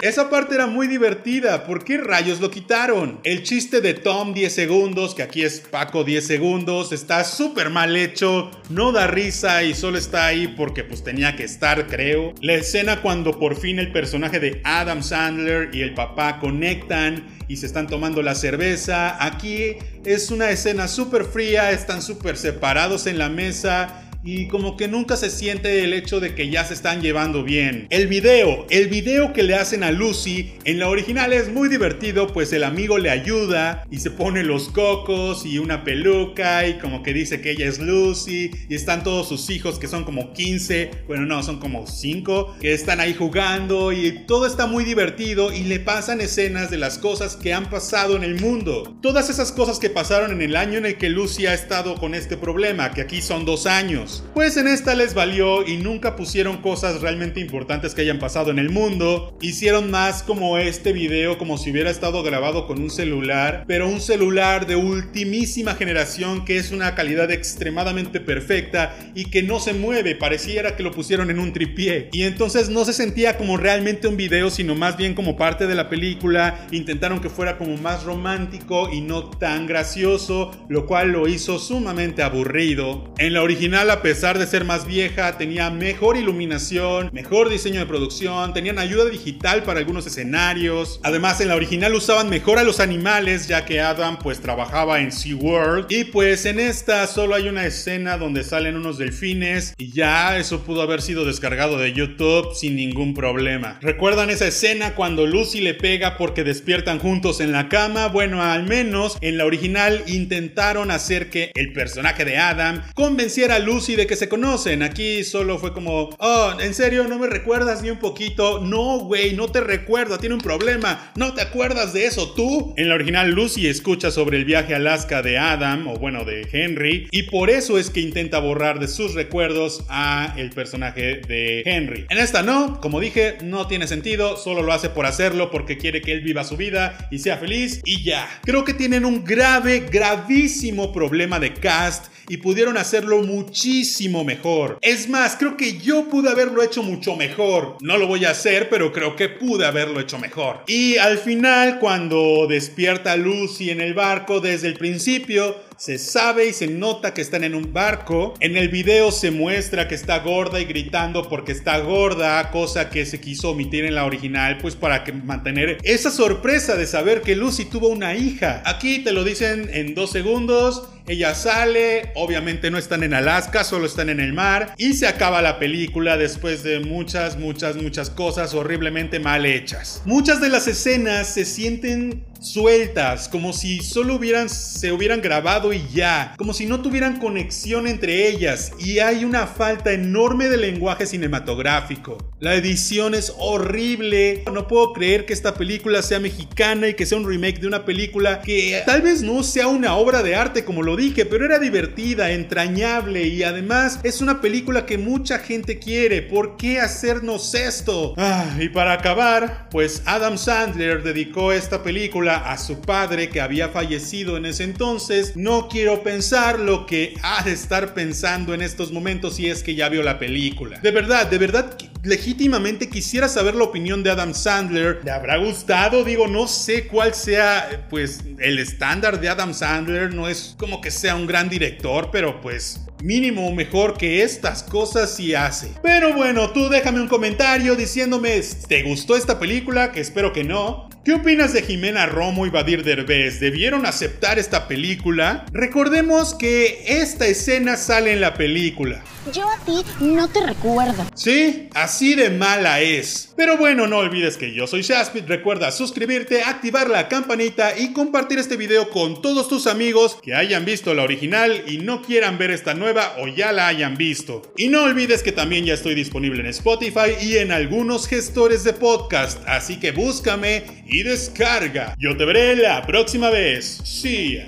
Esa 0.03 0.31
parte 0.31 0.55
era 0.55 0.67
muy 0.67 0.87
divertida. 0.87 1.65
¿Por 1.65 1.85
qué 1.85 1.99
rayos 1.99 2.41
lo 2.41 2.51
quitaron? 2.51 3.21
El 3.25 3.43
chiste 3.43 3.81
de 3.81 3.95
Tom 3.95 4.35
10 4.35 4.53
segundos, 4.53 5.15
que 5.15 5.23
aquí 5.23 5.43
es 5.43 5.61
Paco 5.61 6.05
10 6.05 6.27
segundos, 6.27 6.93
está 6.93 7.25
súper 7.25 7.71
mal 7.71 7.97
hecho. 7.97 8.51
No 8.71 8.93
da 8.93 9.07
risa 9.07 9.63
y 9.63 9.75
solo 9.75 9.99
está 9.99 10.27
ahí 10.27 10.49
porque 10.49 10.85
pues 10.85 11.03
tenía 11.05 11.37
que 11.37 11.45
estar, 11.45 11.87
creo. 11.87 12.35
La 12.41 12.55
escena 12.55 13.03
cuando 13.03 13.39
por 13.39 13.57
fin 13.57 13.79
el 13.79 13.93
personaje 13.93 14.41
de 14.41 14.61
Adam 14.65 15.03
Sandler 15.03 15.75
y 15.75 15.83
el 15.83 15.95
papá 15.95 16.39
conectan 16.41 17.39
y 17.49 17.57
se 17.57 17.67
están 17.67 17.87
tomando 17.87 18.23
la 18.23 18.35
cerveza. 18.35 19.23
Aquí 19.25 19.77
es 20.05 20.31
una 20.31 20.51
escena 20.51 20.87
súper 20.87 21.25
fría, 21.25 21.71
están 21.71 22.03
súper 22.03 22.37
separados 22.37 23.07
en 23.07 23.19
la 23.19 23.29
mesa 23.29 23.68
That. 23.69 24.08
Y 24.31 24.47
como 24.47 24.77
que 24.77 24.89
nunca 24.89 25.17
se 25.17 25.31
siente 25.31 25.83
el 25.85 25.95
hecho 25.95 26.21
de 26.21 26.35
que 26.35 26.51
ya 26.51 26.63
se 26.63 26.75
están 26.75 27.01
llevando 27.01 27.45
bien. 27.45 27.87
El 27.89 28.09
video, 28.09 28.67
el 28.69 28.89
video 28.89 29.33
que 29.33 29.43
le 29.43 29.55
hacen 29.55 29.83
a 29.83 29.91
Lucy 29.91 30.53
en 30.65 30.79
la 30.79 30.89
original 30.89 31.33
es 31.33 31.51
muy 31.51 31.71
divertido, 31.71 32.27
pues 32.27 32.53
el 32.53 32.65
amigo 32.65 32.99
le 32.99 33.09
ayuda 33.09 33.87
y 33.91 34.01
se 34.01 34.11
pone 34.11 34.45
los 34.45 34.69
cocos 34.69 35.47
y 35.47 35.59
una 35.59 35.83
peluca 35.83 36.67
y 36.67 36.79
como 36.79 37.03
que 37.03 37.15
dice 37.15 37.41
que 37.41 37.53
ella 37.53 37.67
es 37.67 37.79
Lucy 37.79 38.51
y 38.69 38.75
están 38.75 39.03
todos 39.03 39.29
sus 39.29 39.49
hijos 39.49 39.79
que 39.79 39.89
son 39.89 40.05
como 40.05 40.35
15, 40.35 40.91
bueno 41.07 41.25
no, 41.25 41.43
son 41.43 41.59
como 41.59 41.87
5, 41.87 42.57
que 42.61 42.75
están 42.75 43.01
ahí 43.01 43.15
jugando 43.15 43.93
y 43.93 44.27
todo 44.27 44.47
está 44.47 44.67
muy 44.67 44.85
divertido 44.85 45.55
y 45.55 45.65
le 45.65 45.81
pasan 45.81 46.21
escenas 46.21 46.71
de 46.71 46.77
las 46.77 46.99
cosas 46.99 47.35
que 47.35 47.55
han 47.55 47.71
pasado 47.71 48.15
en 48.15 48.25
el 48.25 48.39
mundo. 48.39 48.95
Todas 49.01 49.31
esas 49.31 49.53
cosas 49.53 49.79
que 49.79 49.89
pasaron 49.89 50.33
en 50.33 50.43
el 50.43 50.55
año 50.55 50.77
en 50.77 50.85
el 50.85 50.99
que 50.99 51.09
Lucy 51.09 51.47
ha 51.47 51.55
estado 51.55 51.95
con 51.95 52.15
este 52.15 52.37
problema, 52.37 52.91
que 52.91 53.01
aquí 53.01 53.23
son 53.23 53.47
dos 53.47 53.65
años. 53.65 54.18
Pues 54.35 54.57
en 54.57 54.69
esta 54.69 54.95
les 54.95 55.15
valió 55.15 55.67
y 55.67 55.77
nunca 55.77 56.17
pusieron 56.17 56.59
cosas 56.59 57.01
realmente 57.01 57.41
importantes 57.41 57.95
que 57.95 58.03
hayan 58.03 58.19
pasado 58.19 58.51
en 58.51 58.59
el 58.59 58.71
mundo. 58.71 59.37
Hicieron 59.41 59.91
más 59.91 60.23
como 60.23 60.59
este 60.59 60.93
video 60.93 61.39
como 61.39 61.59
si 61.59 61.71
hubiera 61.71 61.91
estado 61.91 62.23
grabado 62.23 62.67
con 62.67 62.81
un 62.81 62.91
celular, 62.91 63.65
pero 63.67 63.89
un 63.89 64.01
celular 64.01 64.67
de 64.67 64.77
ultimísima 64.77 65.75
generación 65.75 66.45
que 66.45 66.57
es 66.57 66.71
una 66.71 66.95
calidad 66.95 67.31
extremadamente 67.31 68.21
perfecta 68.21 68.97
y 69.15 69.27
que 69.27 69.43
no 69.43 69.61
se 69.61 69.73
mueve, 69.73 70.15
pareciera 70.15 70.77
que 70.77 70.83
lo 70.83 70.93
pusieron 70.93 71.31
en 71.31 71.39
un 71.39 71.53
tripié. 71.53 72.09
Y 72.13 72.23
entonces 72.23 72.69
no 72.69 72.85
se 72.85 72.93
sentía 72.93 73.37
como 73.37 73.57
realmente 73.57 74.09
un 74.09 74.17
video, 74.17 74.51
sino 74.51 74.75
más 74.75 74.97
bien 74.97 75.15
como 75.15 75.37
parte 75.37 75.67
de 75.67 75.75
la 75.75 75.89
película. 75.89 76.67
Intentaron 76.71 77.21
que 77.21 77.31
fuera 77.31 77.59
como 77.59 77.77
más 77.77 78.05
romántico 78.05 78.91
y 78.93 79.01
no 79.01 79.31
tan 79.31 79.67
gracioso, 79.67 80.51
lo 80.69 80.87
cual 80.87 81.13
lo 81.13 81.29
hizo 81.29 81.59
sumamente 81.59 82.23
aburrido. 82.23 83.13
En 83.19 83.33
la 83.33 83.43
original 83.43 83.91
a 83.91 84.03
pesar 84.09 84.39
de 84.39 84.47
ser 84.47 84.65
más 84.65 84.87
vieja, 84.87 85.37
tenía 85.37 85.69
mejor 85.69 86.17
iluminación, 86.17 87.11
mejor 87.13 87.51
diseño 87.51 87.81
de 87.81 87.85
producción, 87.85 88.55
tenían 88.55 88.79
ayuda 88.79 89.05
digital 89.05 89.65
para 89.65 89.81
algunos 89.81 90.07
escenarios. 90.07 90.99
Además, 91.03 91.43
en 91.43 91.49
la 91.49 91.57
original 91.57 91.95
usaban 91.95 92.31
mejor 92.31 92.59
a 92.59 92.65
los 92.65 92.81
animales, 92.81 93.49
ya 93.49 93.67
que 93.67 93.83
Adam 93.83 94.19
pues 94.19 94.41
trabajaba 94.41 95.01
en 95.01 95.13
SeaWorld. 95.13 95.93
Y 95.93 96.05
pues 96.05 96.47
en 96.47 96.59
esta 96.59 97.07
solo 97.07 97.35
hay 97.35 97.49
una 97.49 97.67
escena 97.67 98.17
donde 98.17 98.45
salen 98.45 98.77
unos 98.77 98.97
delfines 98.97 99.75
y 99.77 99.93
ya 99.93 100.39
eso 100.39 100.63
pudo 100.63 100.81
haber 100.81 101.03
sido 101.03 101.27
descargado 101.27 101.77
de 101.77 101.93
YouTube 101.93 102.55
sin 102.55 102.77
ningún 102.77 103.13
problema. 103.13 103.79
¿Recuerdan 103.83 104.31
esa 104.31 104.47
escena 104.47 104.95
cuando 104.95 105.27
Lucy 105.27 105.61
le 105.61 105.75
pega 105.75 106.17
porque 106.17 106.45
despiertan 106.45 106.99
juntos 106.99 107.41
en 107.41 107.53
la 107.53 107.69
cama? 107.69 108.09
Bueno, 108.09 108.43
al 108.43 108.65
menos 108.65 109.19
en 109.21 109.37
la 109.37 109.45
original 109.45 110.03
intentaron 110.07 110.91
hacer 110.91 111.29
que 111.29 111.53
el 111.55 111.75
personaje 111.75 112.25
de 112.25 112.39
Adam 112.39 112.83
convenciera 112.95 113.57
a 113.57 113.59
Lucy 113.59 113.88
y 113.89 113.97
de 113.97 114.07
que 114.07 114.17
se 114.17 114.29
conocen. 114.29 114.83
Aquí 114.83 115.25
solo 115.25 115.59
fue 115.59 115.73
como, 115.73 116.11
oh, 116.19 116.53
¿en 116.61 116.75
serio 116.75 117.07
no 117.09 117.19
me 117.19 117.27
recuerdas 117.27 117.83
ni 117.83 117.91
un 117.91 117.99
poquito? 117.99 118.61
No, 118.61 118.99
güey, 119.01 119.35
no 119.35 119.49
te 119.49 119.61
recuerdo, 119.61 120.19
tiene 120.19 120.35
un 120.35 120.41
problema. 120.41 121.13
¿No 121.17 121.35
te 121.35 121.43
acuerdas 121.43 121.93
de 121.93 122.07
eso 122.07 122.33
tú? 122.35 122.75
En 122.77 122.89
la 122.89 122.95
original, 122.95 123.31
Lucy 123.31 123.67
escucha 123.67 124.11
sobre 124.11 124.37
el 124.37 124.45
viaje 124.45 124.75
a 124.75 124.77
Alaska 124.77 125.23
de 125.23 125.39
Adam, 125.39 125.89
o 125.89 125.97
bueno, 125.97 126.25
de 126.25 126.47
Henry, 126.53 127.09
y 127.11 127.25
por 127.25 127.51
eso 127.51 127.79
es 127.79 127.91
que 127.91 128.01
intenta 128.01 128.39
borrar 128.41 128.79
de 128.79 128.89
sus 128.89 129.15
recuerdos 129.15 129.85
a 129.89 130.35
el 130.37 130.51
personaje 130.51 131.21
de 131.27 131.63
Henry. 131.65 132.07
En 132.11 132.19
esta 132.19 132.43
no, 132.43 132.81
como 132.81 133.01
dije, 133.01 133.39
no 133.43 133.67
tiene 133.67 133.87
sentido, 133.87 134.37
solo 134.37 134.63
lo 134.63 134.73
hace 134.73 134.91
por 134.91 135.07
hacerlo 135.07 135.51
porque 135.51 135.79
quiere 135.79 136.03
que 136.03 136.13
él 136.13 136.21
viva 136.21 136.45
su 136.45 136.57
vida 136.57 137.09
y 137.11 137.19
sea 137.19 137.39
feliz 137.39 137.81
y 137.85 138.03
ya. 138.03 138.29
Creo 138.43 138.65
que 138.65 138.75
tienen 138.75 139.05
un 139.05 139.25
grave, 139.25 139.87
gravísimo 139.91 140.93
problema 140.93 141.41
de 141.41 141.55
cast 141.55 142.07
y 142.29 142.37
pudieron 142.39 142.77
hacerlo 142.77 143.23
muchísimo 143.23 143.78
mejor. 144.25 144.79
Es 144.83 145.09
más, 145.09 145.37
creo 145.37 145.57
que 145.57 145.79
yo 145.79 146.09
pude 146.09 146.31
haberlo 146.31 146.63
hecho 146.63 146.83
mucho 146.83 147.17
mejor. 147.17 147.77
No 147.81 147.97
lo 147.97 148.07
voy 148.07 148.25
a 148.25 148.31
hacer, 148.31 148.69
pero 148.69 148.93
creo 148.93 149.17
que 149.17 149.29
pude 149.29 149.67
haberlo 149.67 150.01
hecho 150.01 150.19
mejor. 150.19 150.63
Y 150.67 150.97
al 150.97 151.19
final, 151.19 151.79
cuando 151.79 152.47
despierta 152.49 153.17
Lucy 153.17 153.71
en 153.71 153.81
el 153.81 153.95
barco 153.95 154.41
desde 154.41 154.69
el 154.69 154.75
principio, 154.75 155.57
se 155.79 155.97
sabe 155.97 156.49
y 156.49 156.53
se 156.53 156.67
nota 156.67 157.15
que 157.15 157.21
están 157.21 157.45
en 157.45 157.55
un 157.55 157.73
barco. 157.73 158.35
En 158.41 158.57
el 158.57 158.69
video 158.69 159.13
se 159.13 159.31
muestra 159.31 159.87
que 159.87 159.95
está 159.95 160.19
gorda 160.19 160.61
y 160.61 160.65
gritando 160.65 161.29
porque 161.29 161.53
está 161.53 161.79
gorda, 161.79 162.51
cosa 162.51 162.91
que 162.91 163.07
se 163.07 163.21
quiso 163.21 163.51
omitir 163.51 163.85
en 163.85 163.95
la 163.95 164.05
original, 164.05 164.59
pues 164.59 164.75
para 164.75 165.05
que 165.05 165.13
mantener 165.13 165.79
esa 165.85 166.11
sorpresa 166.11 166.75
de 166.75 166.87
saber 166.87 167.23
que 167.23 167.37
Lucy 167.37 167.65
tuvo 167.65 167.89
una 167.89 168.17
hija. 168.17 168.61
Aquí 168.67 169.05
te 169.05 169.13
lo 169.13 169.23
dicen 169.23 169.71
en 169.73 169.95
dos 169.95 170.11
segundos. 170.11 170.89
Ella 171.07 171.35
sale, 171.35 172.13
obviamente 172.17 172.71
no 172.71 172.77
están 172.77 173.03
en 173.03 173.15
Alaska, 173.15 173.65
solo 173.65 173.87
están 173.87 174.11
en 174.11 174.21
el 174.21 174.35
mar 174.35 174.75
y 174.77 174.93
se 174.93 175.07
acaba 175.07 175.41
la 175.41 175.59
película 175.59 176.19
después 176.19 176.63
de 176.63 176.81
muchas, 176.81 177.39
muchas, 177.39 177.77
muchas 177.77 178.11
cosas 178.11 178.53
horriblemente 178.53 179.19
mal 179.19 179.47
hechas. 179.47 180.03
Muchas 180.05 180.39
de 180.43 180.51
las 180.51 180.69
escenas 180.69 181.33
se 181.33 181.47
sienten 181.47 182.27
sueltas, 182.41 183.29
como 183.29 183.53
si 183.53 183.81
solo 183.81 184.17
hubieran, 184.17 184.49
se 184.49 184.93
hubieran 184.93 185.21
grabado 185.21 185.73
y 185.73 185.87
ya, 185.93 186.35
como 186.37 186.53
si 186.53 186.67
no 186.67 186.81
tuvieran 186.81 187.19
conexión 187.19 187.87
entre 187.87 188.29
ellas 188.29 188.73
y 188.79 188.99
hay 188.99 189.25
una 189.25 189.47
falta 189.47 189.93
enorme 189.93 190.49
de 190.49 190.57
lenguaje 190.57 191.07
cinematográfico. 191.07 192.19
La 192.41 192.55
edición 192.55 193.17
es 193.17 193.33
horrible, 193.37 194.45
no 194.53 194.69
puedo 194.69 194.93
creer 194.93 195.27
que 195.27 195.33
esta 195.33 195.55
película 195.55 196.03
sea 196.03 196.21
mexicana 196.21 196.87
y 196.87 196.95
que 196.95 197.05
sea 197.05 197.19
un 197.19 197.29
remake 197.29 197.59
de 197.59 197.67
una 197.67 197.85
película 197.85 198.43
que 198.43 198.81
tal 198.87 199.03
vez 199.03 199.23
no 199.23 199.43
sea 199.43 199.67
una 199.67 199.97
obra 199.97 200.23
de 200.23 200.37
arte 200.37 200.65
como 200.65 200.85
lo 200.85 200.95
dije, 200.95 201.27
pero 201.27 201.45
era 201.45 201.59
divertida, 201.59 202.31
entrañable 202.31 203.27
y 203.27 203.43
además 203.43 203.99
es 204.05 204.21
una 204.21 204.41
película 204.41 204.87
que 204.87 204.99
mucha 204.99 205.41
gente 205.41 205.81
quiere. 205.81 206.23
¿Por 206.23 206.57
qué 206.57 206.79
hacernos 206.79 207.57
esto? 207.57 208.15
Ah, 208.17 208.57
y 208.61 208.69
para 208.69 208.93
acabar, 208.93 209.69
pues 209.73 210.03
Adam 210.07 210.39
Sandler 210.39 211.03
dedicó 211.03 211.51
esta 211.53 211.83
película 211.83 212.37
a 212.37 212.57
su 212.57 212.81
padre 212.81 213.31
que 213.31 213.41
había 213.41 213.71
fallecido 213.71 214.37
en 214.37 214.47
ese 214.47 214.63
entonces. 214.63 215.33
No 215.35 215.69
quiero 215.69 216.05
pensar 216.05 216.61
lo 216.61 216.87
que 216.87 217.15
ha 217.21 217.43
de 217.43 217.51
estar 217.51 217.95
pensando 217.95 218.55
en 218.55 218.63
estos 218.63 218.93
momentos 218.93 219.35
si 219.35 219.49
es 219.49 219.65
que 219.65 219.75
ya 219.75 219.89
vio 219.89 220.05
la 220.05 220.21
película. 220.21 220.79
De 220.79 220.93
verdad, 220.93 221.27
de 221.27 221.39
verdad, 221.39 221.77
legítimamente 222.09 222.89
quisiera 222.89 223.29
saber 223.29 223.55
la 223.55 223.65
opinión 223.65 224.03
de 224.03 224.11
Adam 224.11 224.35
Sandler. 224.35 225.01
¿Le 225.05 225.11
habrá 225.11 225.37
gustado? 225.37 226.03
Digo, 226.05 226.27
no 226.27 226.49
sé 226.49 226.87
cuál 226.87 227.15
sea, 227.15 227.87
pues, 227.91 228.21
el 228.39 228.59
estándar 228.59 229.21
de 229.21 229.29
Adam 229.29 229.55
Sandler. 229.55 230.15
No 230.15 230.29
es 230.29 230.57
como 230.59 230.81
que 230.81 230.91
sea 230.91 231.15
un 231.15 231.27
gran 231.27 231.49
director, 231.49 232.11
pero 232.11 232.41
pues 232.41 232.81
mínimo 233.03 233.53
mejor 233.53 233.97
que 233.97 234.23
estas 234.23 234.63
cosas 234.63 235.15
si 235.15 235.35
hace. 235.35 235.73
Pero 235.83 236.15
bueno, 236.15 236.51
tú 236.51 236.69
déjame 236.69 237.01
un 237.01 237.09
comentario 237.09 237.77
diciéndome, 237.77 238.41
¿te 238.67 238.83
gustó 238.83 239.17
esta 239.17 239.39
película? 239.39 239.93
Que 239.93 240.01
espero 240.01 240.33
que 240.33 240.45
no. 240.45 240.88
¿Qué 241.09 241.15
opinas 241.15 241.55
de 241.55 241.63
Jimena 241.63 242.05
Romo 242.05 242.45
y 242.45 242.51
Badir 242.51 242.85
Derbez? 242.85 243.41
¿Debieron 243.41 243.87
aceptar 243.87 244.39
esta 244.39 244.69
película? 244.69 245.47
Recordemos 245.55 246.35
que 246.35 246.85
esta 246.87 247.27
escena 247.27 247.79
sale 247.79 248.13
en 248.13 248.21
la 248.21 248.35
película. 248.35 249.03
Yo 249.33 249.49
a 249.49 249.59
ti 249.65 249.83
no 250.01 250.29
te 250.29 250.47
recuerdo. 250.47 251.07
Sí, 251.15 251.69
así 251.75 252.15
de 252.15 252.31
mala 252.31 252.81
es. 252.81 253.33
Pero 253.37 253.57
bueno, 253.57 253.87
no 253.87 253.99
olvides 253.99 254.37
que 254.37 254.55
yo 254.55 254.67
soy 254.67 254.83
Shaspit. 254.83 255.27
Recuerda 255.27 255.71
suscribirte, 255.71 256.43
activar 256.43 256.89
la 256.89 257.09
campanita 257.09 257.79
y 257.79 257.93
compartir 257.93 258.39
este 258.39 258.57
video 258.57 258.91
con 258.91 259.21
todos 259.21 259.49
tus 259.49 259.67
amigos 259.67 260.19
que 260.23 260.35
hayan 260.35 260.65
visto 260.65 260.95
la 260.95 261.03
original 261.03 261.63
y 261.67 261.79
no 261.79 262.03
quieran 262.03 262.39
ver 262.39 262.51
esta 262.51 262.75
nueva 262.75 263.17
o 263.19 263.29
ya 263.29 263.53
la 263.53 263.69
hayan 263.69 263.97
visto. 263.97 264.43
Y 264.57 264.69
no 264.69 264.85
olvides 264.85 265.23
que 265.23 265.33
también 265.33 265.65
ya 265.65 265.75
estoy 265.75 265.95
disponible 265.95 266.41
en 266.41 266.49
Spotify 266.49 267.13
y 267.21 267.37
en 267.37 267.53
algunos 267.53 268.09
gestores 268.09 268.65
de 268.65 268.73
podcast, 268.73 269.43
así 269.47 269.79
que 269.79 269.93
búscame 269.93 270.65
y 270.99 271.05
descarga. 271.05 271.95
Yo 271.97 272.17
te 272.17 272.25
veré 272.25 272.57
la 272.57 272.85
próxima 272.85 273.31
vez. 273.31 273.81
Sí. 273.85 274.41